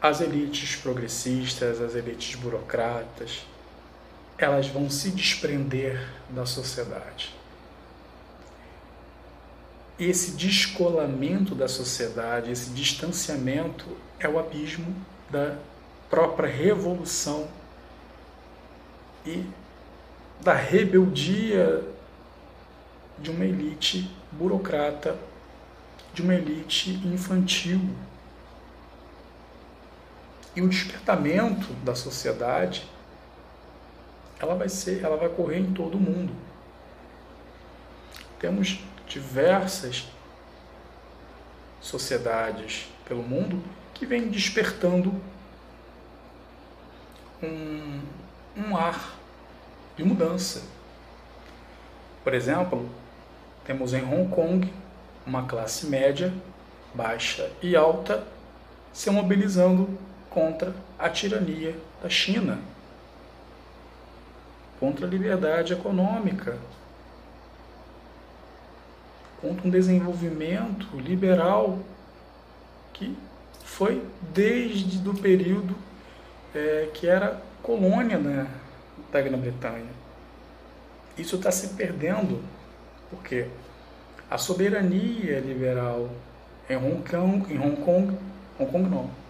as 0.00 0.20
elites 0.20 0.76
progressistas, 0.76 1.80
as 1.80 1.94
elites 1.94 2.34
burocratas, 2.34 3.46
elas 4.38 4.68
vão 4.68 4.90
se 4.90 5.10
desprender 5.10 6.12
da 6.30 6.44
sociedade 6.44 7.36
esse 9.98 10.32
descolamento 10.32 11.54
da 11.54 11.68
sociedade, 11.68 12.50
esse 12.50 12.70
distanciamento 12.70 13.86
é 14.18 14.28
o 14.28 14.38
abismo 14.38 14.94
da 15.30 15.56
própria 16.10 16.48
revolução 16.48 17.48
e 19.24 19.44
da 20.40 20.52
rebeldia 20.52 21.82
de 23.18 23.30
uma 23.30 23.44
elite 23.44 24.10
burocrata, 24.30 25.16
de 26.12 26.20
uma 26.20 26.34
elite 26.34 26.90
infantil. 27.06 27.80
E 30.56 30.62
o 30.62 30.68
despertamento 30.68 31.70
da 31.84 31.94
sociedade, 31.94 32.90
ela 34.40 34.54
vai 34.54 34.70
ser, 34.70 35.04
ela 35.04 35.18
vai 35.18 35.28
correr 35.28 35.58
em 35.58 35.72
todo 35.74 35.98
o 35.98 36.00
mundo. 36.00 36.32
Temos 38.40 38.80
diversas 39.06 40.08
sociedades 41.78 42.88
pelo 43.06 43.22
mundo 43.22 43.62
que 43.92 44.06
vêm 44.06 44.28
despertando 44.28 45.14
um, 47.42 48.00
um 48.56 48.76
ar 48.76 49.14
de 49.94 50.02
mudança. 50.04 50.62
Por 52.24 52.32
exemplo, 52.32 52.88
temos 53.64 53.92
em 53.92 54.02
Hong 54.02 54.34
Kong 54.34 54.72
uma 55.26 55.46
classe 55.46 55.86
média, 55.86 56.32
baixa 56.94 57.50
e 57.62 57.76
alta 57.76 58.26
se 58.92 59.10
mobilizando 59.10 59.98
contra 60.36 60.74
a 60.98 61.08
tirania 61.08 61.74
da 62.02 62.10
China, 62.10 62.58
contra 64.78 65.06
a 65.06 65.08
liberdade 65.08 65.72
econômica 65.72 66.58
contra 69.40 69.66
um 69.66 69.70
desenvolvimento 69.70 70.94
liberal 70.98 71.78
que 72.92 73.16
foi 73.64 74.02
desde 74.34 75.08
o 75.08 75.14
período 75.14 75.74
é, 76.54 76.90
que 76.92 77.06
era 77.06 77.40
colônia 77.62 78.18
né, 78.18 78.46
da 79.10 79.22
Grã-Bretanha. 79.22 79.90
Isso 81.16 81.36
está 81.36 81.50
se 81.50 81.68
perdendo, 81.68 82.42
porque 83.08 83.46
a 84.30 84.36
soberania 84.36 85.40
liberal 85.40 86.10
em 86.68 86.76
Hong 86.76 87.02
Kong, 87.08 87.54
em 87.54 87.58
Hong 87.58 87.76
Kong, 87.76 88.18
Hong 88.58 88.70
Kong 88.70 88.90
não, 88.90 89.25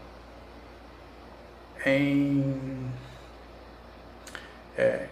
em, 1.87 2.91
é, 4.77 5.07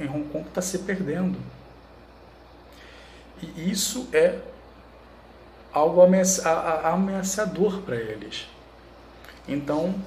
em 0.00 0.08
Hong 0.08 0.28
Kong 0.28 0.48
está 0.48 0.62
se 0.62 0.78
perdendo. 0.78 1.38
E 3.42 3.70
isso 3.70 4.08
é 4.12 4.40
algo 5.72 6.00
ameaçador 6.02 7.82
para 7.82 7.96
eles. 7.96 8.48
Então, 9.48 10.00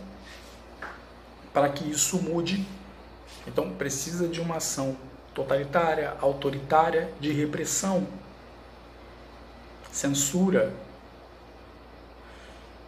para 1.52 1.70
que 1.70 1.90
isso 1.90 2.22
mude, 2.22 2.66
então 3.46 3.72
precisa 3.72 4.28
de 4.28 4.40
uma 4.40 4.58
ação 4.58 4.96
totalitária, 5.34 6.16
autoritária, 6.22 7.12
de 7.20 7.32
repressão, 7.32 8.08
censura. 9.92 10.74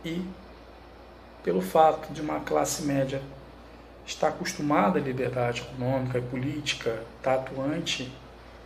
E 0.03 0.23
pelo 1.45 1.61
fato 1.61 2.11
de 2.11 2.21
uma 2.21 2.39
classe 2.39 2.81
média 2.81 3.21
estar 4.03 4.29
acostumada 4.29 4.97
à 4.97 5.01
liberdade 5.01 5.61
econômica 5.61 6.17
e 6.17 6.21
política, 6.21 7.03
estar 7.19 7.35
tá 7.35 7.41
atuante 7.41 8.11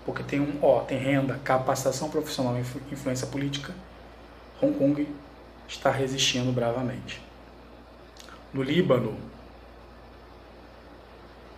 porque 0.06 0.24
tem 0.24 0.40
um, 0.40 0.58
ó, 0.62 0.80
tem 0.80 0.98
renda, 0.98 1.40
capacitação 1.44 2.10
profissional 2.10 2.56
e 2.58 2.62
influência 2.94 3.28
política, 3.28 3.76
Hong 4.62 4.74
Kong 4.78 5.08
está 5.68 5.92
resistindo 5.92 6.54
bravamente. 6.54 7.22
No 8.54 8.64
Líbano, 8.64 9.18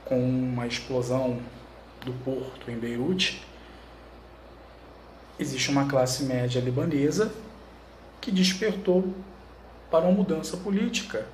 com 0.04 0.20
uma 0.20 0.66
explosão 0.66 1.40
do 2.04 2.12
porto 2.26 2.70
em 2.70 2.78
Beirute, 2.78 3.46
existe 5.40 5.70
uma 5.70 5.88
classe 5.88 6.24
média 6.24 6.60
libanesa 6.60 7.32
que 8.20 8.32
despertou 8.32 9.14
para 9.92 10.06
uma 10.06 10.14
mudança 10.14 10.56
política. 10.58 11.26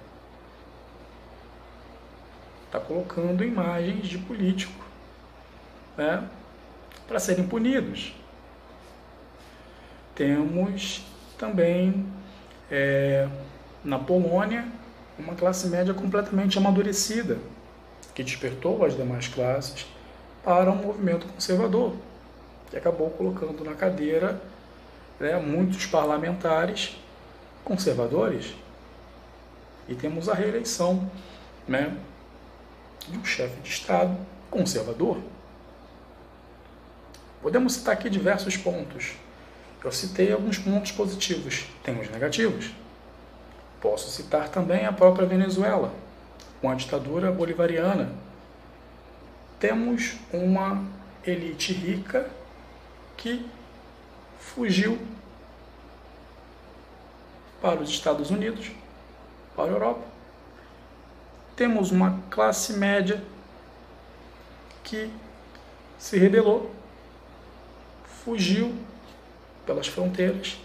Está 2.66 2.80
colocando 2.80 3.44
imagens 3.44 4.08
de 4.08 4.18
político 4.18 4.84
né, 5.96 6.28
para 7.08 7.20
serem 7.20 7.48
punidos. 7.48 8.14
Temos 10.16 11.06
também 11.38 12.06
é, 12.70 13.30
na 13.86 14.00
Polônia 14.00 14.66
uma 15.18 15.36
classe 15.36 15.68
média 15.68 15.94
completamente 15.94 16.58
amadurecida, 16.58 17.38
que 18.14 18.24
despertou 18.24 18.84
as 18.84 18.96
demais 18.96 19.28
classes 19.28 19.86
para 20.44 20.72
um 20.72 20.76
movimento 20.76 21.28
conservador, 21.28 21.96
que 22.70 22.78
acabou 22.78 23.12
colocando 23.12 23.64
na 23.64 23.76
cadeira 23.76 24.42
né, 25.20 25.38
muitos 25.38 25.86
parlamentares 25.86 26.98
conservadores. 27.68 28.56
E 29.90 29.96
temos 29.96 30.30
a 30.30 30.34
reeleição 30.34 31.12
né, 31.68 31.98
de 33.10 33.18
um 33.18 33.26
chefe 33.26 33.60
de 33.62 33.70
Estado 33.70 34.18
conservador. 34.50 35.18
Podemos 37.42 37.74
citar 37.74 37.94
aqui 37.94 38.10
diversos 38.10 38.56
pontos. 38.56 39.16
Eu 39.84 39.92
citei 39.92 40.32
alguns 40.32 40.58
pontos 40.58 40.92
positivos, 40.94 41.66
tem 41.84 42.00
os 42.00 42.10
negativos. 42.10 42.72
Posso 43.82 44.10
citar 44.10 44.50
também 44.50 44.86
a 44.86 44.94
própria 44.94 45.28
Venezuela, 45.28 45.94
com 46.62 46.70
a 46.70 46.76
ditadura 46.76 47.32
bolivariana. 47.32 48.12
Temos 49.60 50.16
uma 50.32 50.84
elite 51.26 51.74
rica 51.74 52.30
que 53.18 53.46
fugiu 54.40 54.98
para 57.62 57.82
os 57.82 57.90
Estados 57.90 58.30
Unidos, 58.30 58.72
para 59.56 59.66
a 59.66 59.74
Europa. 59.74 60.02
Temos 61.56 61.92
uma 61.92 62.20
classe 62.30 62.74
média 62.74 63.22
que 64.84 65.10
se 65.98 66.18
rebelou, 66.18 66.72
fugiu 68.24 68.74
pelas 69.66 69.88
fronteiras, 69.88 70.58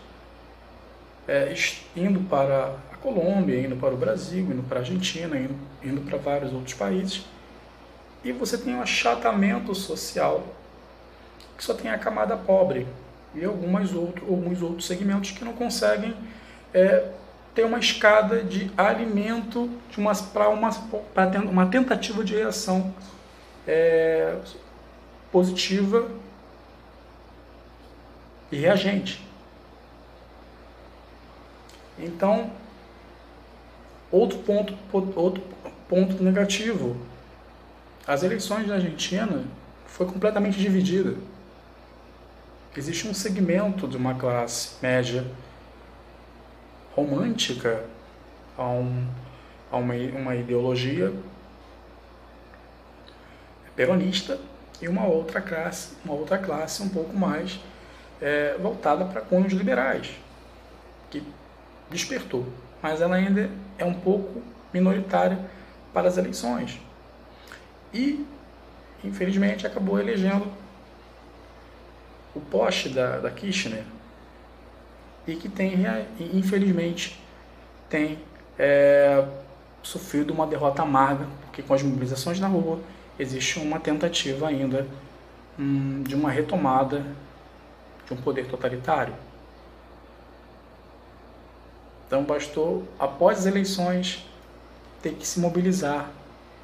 é, 1.27 1.55
indo 1.97 2.21
para 2.29 2.77
a 2.93 2.97
Colômbia, 2.97 3.59
indo 3.59 3.77
para 3.77 3.95
o 3.95 3.97
Brasil, 3.97 4.45
indo 4.45 4.63
para 4.63 4.79
a 4.79 4.81
Argentina, 4.81 5.37
indo, 5.37 5.57
indo 5.83 6.01
para 6.03 6.19
vários 6.19 6.53
outros 6.53 6.75
países. 6.75 7.25
E 8.25 8.31
você 8.31 8.59
tem 8.59 8.75
um 8.75 8.83
achatamento 8.83 9.75
social 9.75 10.47
que 11.57 11.65
só 11.65 11.75
tem 11.75 11.91
a 11.91 11.99
camada 11.99 12.37
pobre 12.37 12.87
e 13.35 13.45
algumas 13.45 13.95
outro, 13.95 14.27
alguns 14.27 14.63
outros 14.63 14.87
segmentos 14.87 15.31
que 15.31 15.45
não 15.45 15.53
conseguem 15.53 16.15
é, 16.73 17.09
ter 17.55 17.65
uma 17.65 17.79
escada 17.79 18.43
de 18.43 18.71
alimento 18.77 19.71
para 20.33 20.49
uma, 20.49 20.71
uma 21.51 21.67
tentativa 21.67 22.25
de 22.25 22.35
reação 22.35 22.95
é, 23.67 24.37
positiva 25.31 26.11
e 28.51 28.57
reagente. 28.57 29.27
Então, 31.99 32.51
outro 34.11 34.39
ponto, 34.39 34.75
outro 35.15 35.43
ponto 35.89 36.23
negativo, 36.23 36.97
as 38.07 38.23
eleições 38.23 38.67
na 38.67 38.75
Argentina 38.75 39.45
foi 39.87 40.07
completamente 40.07 40.59
dividida. 40.59 41.17
Existe 42.75 43.07
um 43.07 43.13
segmento 43.13 43.87
de 43.87 43.97
uma 43.97 44.15
classe 44.15 44.77
média 44.81 45.25
romântica 46.95 47.85
a, 48.57 48.65
um, 48.65 49.07
a 49.71 49.77
uma, 49.77 49.95
uma 49.95 50.37
ideologia 50.37 51.13
peronista 53.75 54.39
e 54.81 54.89
uma 54.89 55.07
outra 55.07 55.41
classe, 55.41 55.95
uma 56.05 56.15
outra 56.15 56.39
classe 56.39 56.83
um 56.83 56.89
pouco 56.89 57.17
mais 57.17 57.61
é, 58.21 58.57
voltada 58.59 59.05
para 59.05 59.21
cunhos 59.21 59.53
liberais, 59.53 60.11
que 61.11 61.23
despertou, 61.91 62.47
mas 62.83 63.01
ela 63.01 63.17
ainda 63.17 63.51
é 63.79 63.85
um 63.85 63.95
pouco 63.95 64.43
minoritária 64.73 65.39
para 65.93 66.09
as 66.09 66.17
eleições. 66.17 66.81
E, 67.93 68.27
infelizmente, 69.05 69.67
acabou 69.67 69.99
elegendo 69.99 70.47
o 72.35 72.41
poste 72.41 72.89
da, 72.89 73.19
da 73.19 73.31
Kirchner, 73.31 73.85
e 75.27 75.37
que 75.37 75.49
tem, 75.49 75.75
infelizmente, 76.33 77.21
tem 77.89 78.19
é, 78.59 79.25
sofrido 79.83 80.33
uma 80.33 80.47
derrota 80.47 80.83
amarga, 80.83 81.27
porque 81.43 81.63
com 81.63 81.75
as 81.75 81.83
mobilizações 81.83 82.41
na 82.41 82.49
rua 82.49 82.81
existe 83.19 83.59
uma 83.59 83.79
tentativa 83.79 84.49
ainda 84.49 84.87
hum, 85.59 86.03
de 86.03 86.15
uma 86.15 86.31
retomada 86.31 87.05
de 88.07 88.15
um 88.15 88.17
poder 88.17 88.47
totalitário. 88.47 89.15
Então 92.07 92.25
bastou, 92.25 92.87
após 92.99 93.39
as 93.39 93.47
eleições, 93.47 94.27
ter 95.01 95.15
que 95.15 95.27
se 95.27 95.41
mobilizar 95.41 96.11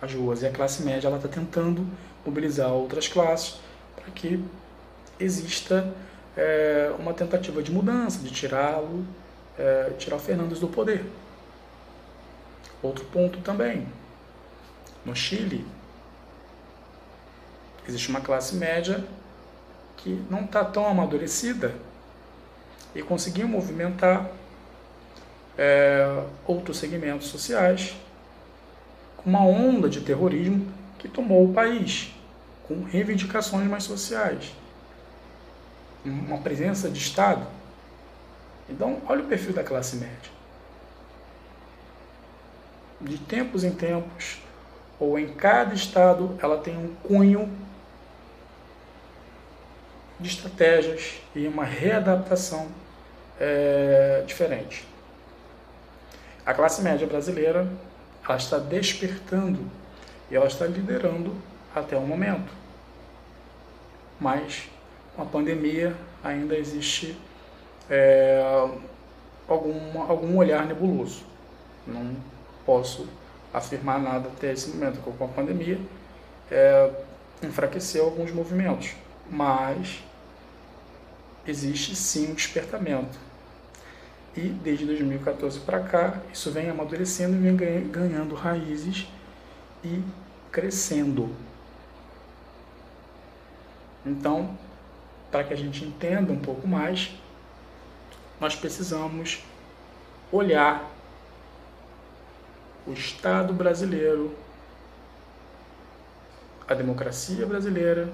as 0.01 0.13
ruas. 0.13 0.43
E 0.43 0.47
a 0.47 0.51
classe 0.51 0.83
média 0.83 1.09
está 1.09 1.29
tentando 1.29 1.87
mobilizar 2.25 2.71
outras 2.71 3.09
classes 3.09 3.59
para 3.97 4.11
que 4.11 4.43
exista 5.19 5.93
é, 6.39 6.95
uma 6.97 7.13
tentativa 7.13 7.61
de 7.61 7.73
mudança, 7.73 8.21
de 8.21 8.31
tirá-lo, 8.31 9.05
é, 9.59 9.91
tirar 9.99 10.21
Fernandes 10.21 10.61
do 10.61 10.69
poder. 10.69 11.05
Outro 12.81 13.05
ponto 13.07 13.41
também, 13.41 13.89
no 15.05 15.17
Chile, 15.17 15.67
existe 17.89 18.09
uma 18.09 18.21
classe 18.21 18.55
média 18.55 19.05
que 19.97 20.11
não 20.31 20.45
está 20.45 20.65
tão 20.65 20.87
amadurecida 20.87 21.75
e 22.95 23.03
conseguiu 23.03 23.49
movimentar 23.49 24.31
é, 25.59 26.23
outros 26.47 26.79
segmentos 26.79 27.27
sociais 27.27 27.97
com 29.17 29.29
uma 29.29 29.45
onda 29.45 29.89
de 29.89 30.03
terrorismo 30.03 30.73
que 31.01 31.09
tomou 31.09 31.51
o 31.51 31.53
país, 31.53 32.15
com 32.69 32.85
reivindicações 32.85 33.69
mais 33.69 33.83
sociais 33.83 34.53
uma 36.05 36.39
presença 36.39 36.89
de 36.89 36.99
Estado. 36.99 37.47
Então, 38.69 39.01
olha 39.07 39.23
o 39.23 39.27
perfil 39.27 39.53
da 39.53 39.65
classe 39.65 39.97
média. 39.97 40.31
De 43.01 43.17
tempos 43.19 43.65
em 43.65 43.71
tempos, 43.71 44.39
ou 44.99 45.19
em 45.19 45.29
cada 45.29 45.75
estado, 45.75 46.37
ela 46.43 46.59
tem 46.59 46.77
um 46.77 46.95
cunho 47.03 47.49
de 50.19 50.29
estratégias 50.29 51.21
e 51.35 51.47
uma 51.47 51.65
readaptação 51.65 52.69
é, 53.39 54.25
diferente. 54.27 54.87
A 56.45 56.53
classe 56.53 56.83
média 56.83 57.07
brasileira 57.07 57.69
ela 58.27 58.37
está 58.37 58.59
despertando 58.59 59.71
e 60.31 60.35
ela 60.35 60.47
está 60.47 60.67
liderando 60.67 61.35
até 61.75 61.97
o 61.97 62.01
momento. 62.01 62.53
Mas 64.21 64.69
com 65.19 65.23
a 65.23 65.27
pandemia 65.27 65.97
ainda 66.23 66.57
existe 66.57 67.19
é, 67.91 68.41
algum, 69.49 70.01
algum 70.01 70.37
olhar 70.37 70.65
nebuloso. 70.65 71.25
Não 71.85 72.15
posso 72.65 73.09
afirmar 73.53 74.01
nada 74.01 74.29
até 74.29 74.53
esse 74.53 74.69
momento, 74.69 75.01
com 75.01 75.25
a 75.25 75.29
pandemia 75.29 75.81
é, 76.49 76.91
enfraqueceu 77.43 78.05
alguns 78.05 78.31
movimentos, 78.31 78.95
mas 79.29 80.05
existe 81.45 81.97
sim 81.97 82.31
um 82.31 82.35
despertamento. 82.35 83.19
E 84.37 84.43
desde 84.43 84.87
2014 84.87 85.59
para 85.61 85.81
cá, 85.81 86.21
isso 86.33 86.53
vem 86.53 86.71
amadurecendo 86.71 87.35
e 87.35 87.41
vem 87.41 87.89
ganhando 87.89 88.37
raízes 88.37 89.09
e 89.83 90.01
crescendo. 90.53 91.35
Então, 94.07 94.57
para 95.31 95.45
que 95.45 95.53
a 95.53 95.57
gente 95.57 95.85
entenda 95.85 96.33
um 96.33 96.39
pouco 96.39 96.67
mais, 96.67 97.11
nós 98.41 98.55
precisamos 98.55 99.43
olhar 100.33 100.91
o 102.87 102.93
Estado 102.93 103.53
brasileiro, 103.53 104.35
a 106.67 106.75
democracia 106.75 107.45
brasileira, 107.45 108.11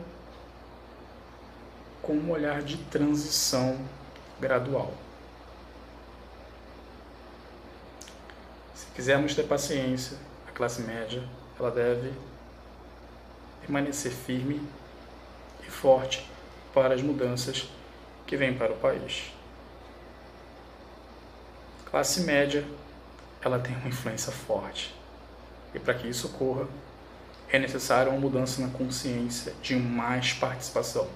com 2.03 2.15
um 2.15 2.31
olhar 2.31 2.63
de 2.63 2.77
transição 2.77 3.79
gradual. 4.41 4.93
Se 8.75 8.87
quisermos 8.95 9.35
ter 9.35 9.45
paciência, 9.45 10.19
a 10.49 10.53
classe 10.53 10.83
média 10.83 11.23
ela 11.59 11.71
deve 11.71 12.13
permanecer 13.61 14.13
firme 14.13 14.61
e 15.67 15.71
forte 15.71 16.29
para 16.75 16.95
as 16.95 17.01
mudanças 17.01 17.69
que 18.27 18.37
vêm 18.37 18.53
para 18.53 18.73
o 18.73 18.77
país. 18.77 19.33
Classe 21.87 22.23
média, 22.23 22.67
ela 23.41 23.61
tem 23.61 23.77
uma 23.77 23.89
influência 23.89 24.33
forte. 24.33 24.93
E 25.73 25.79
para 25.79 25.95
que 25.95 26.09
isso 26.09 26.27
ocorra, 26.27 26.67
é 27.49 27.59
necessário 27.59 28.11
uma 28.11 28.21
mudança 28.21 28.61
na 28.61 28.69
consciência 28.69 29.55
de 29.63 29.77
mais 29.77 30.33
participação 30.33 31.09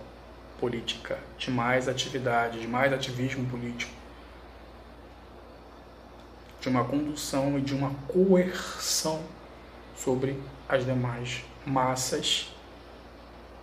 política, 0.61 1.19
de 1.37 1.51
mais 1.51 1.89
atividade, 1.89 2.61
de 2.61 2.69
mais 2.69 2.93
ativismo 2.93 3.45
político, 3.47 3.93
de 6.61 6.69
uma 6.69 6.85
condução 6.85 7.59
e 7.59 7.61
de 7.61 7.75
uma 7.75 7.91
coerção 8.07 9.23
sobre 9.97 10.41
as 10.69 10.85
demais 10.85 11.45
massas 11.65 12.53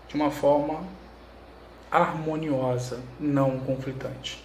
de 0.08 0.16
uma 0.16 0.32
forma 0.32 0.86
harmoniosa, 1.98 3.00
não 3.20 3.60
conflitante. 3.60 4.44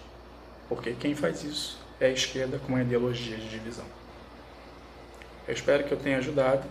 Porque 0.69 0.93
quem 0.93 1.15
faz 1.15 1.43
isso 1.43 1.79
é 1.99 2.07
a 2.07 2.09
esquerda 2.09 2.57
com 2.59 2.69
uma 2.69 2.81
ideologia 2.81 3.37
de 3.37 3.49
divisão. 3.49 3.85
Eu 5.47 5.53
espero 5.53 5.83
que 5.83 5.91
eu 5.91 5.97
tenha 5.97 6.17
ajudado. 6.17 6.63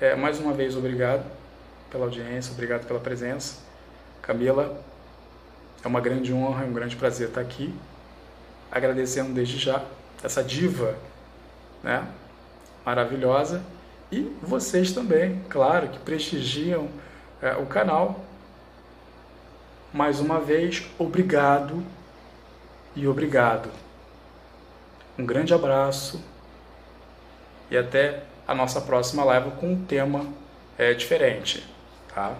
É, 0.00 0.14
mais 0.14 0.40
uma 0.40 0.52
vez, 0.52 0.76
obrigado 0.76 1.24
pela 1.90 2.04
audiência, 2.04 2.52
obrigado 2.52 2.86
pela 2.86 3.00
presença. 3.00 3.58
Camila, 4.22 4.80
é 5.84 5.88
uma 5.88 6.00
grande 6.00 6.32
honra, 6.32 6.64
é 6.64 6.66
um 6.66 6.72
grande 6.72 6.96
prazer 6.96 7.28
estar 7.28 7.40
aqui. 7.40 7.74
Agradecendo 8.70 9.32
desde 9.32 9.58
já 9.58 9.84
essa 10.22 10.42
diva, 10.42 10.96
né? 11.82 12.06
Maravilhosa. 12.84 13.62
E 14.12 14.20
vocês 14.42 14.92
também, 14.92 15.42
claro, 15.48 15.88
que 15.88 15.98
prestigiam 15.98 16.88
é, 17.42 17.52
o 17.56 17.66
canal. 17.66 18.24
Mais 19.92 20.20
uma 20.20 20.38
vez, 20.38 20.88
obrigado 20.98 21.84
e 22.94 23.08
obrigado. 23.08 23.68
Um 25.18 25.26
grande 25.26 25.52
abraço 25.52 26.22
e 27.70 27.76
até 27.76 28.22
a 28.46 28.54
nossa 28.54 28.80
próxima 28.80 29.24
live 29.24 29.50
com 29.52 29.72
um 29.72 29.84
tema 29.84 30.26
é, 30.78 30.94
diferente, 30.94 31.66
tá? 32.14 32.36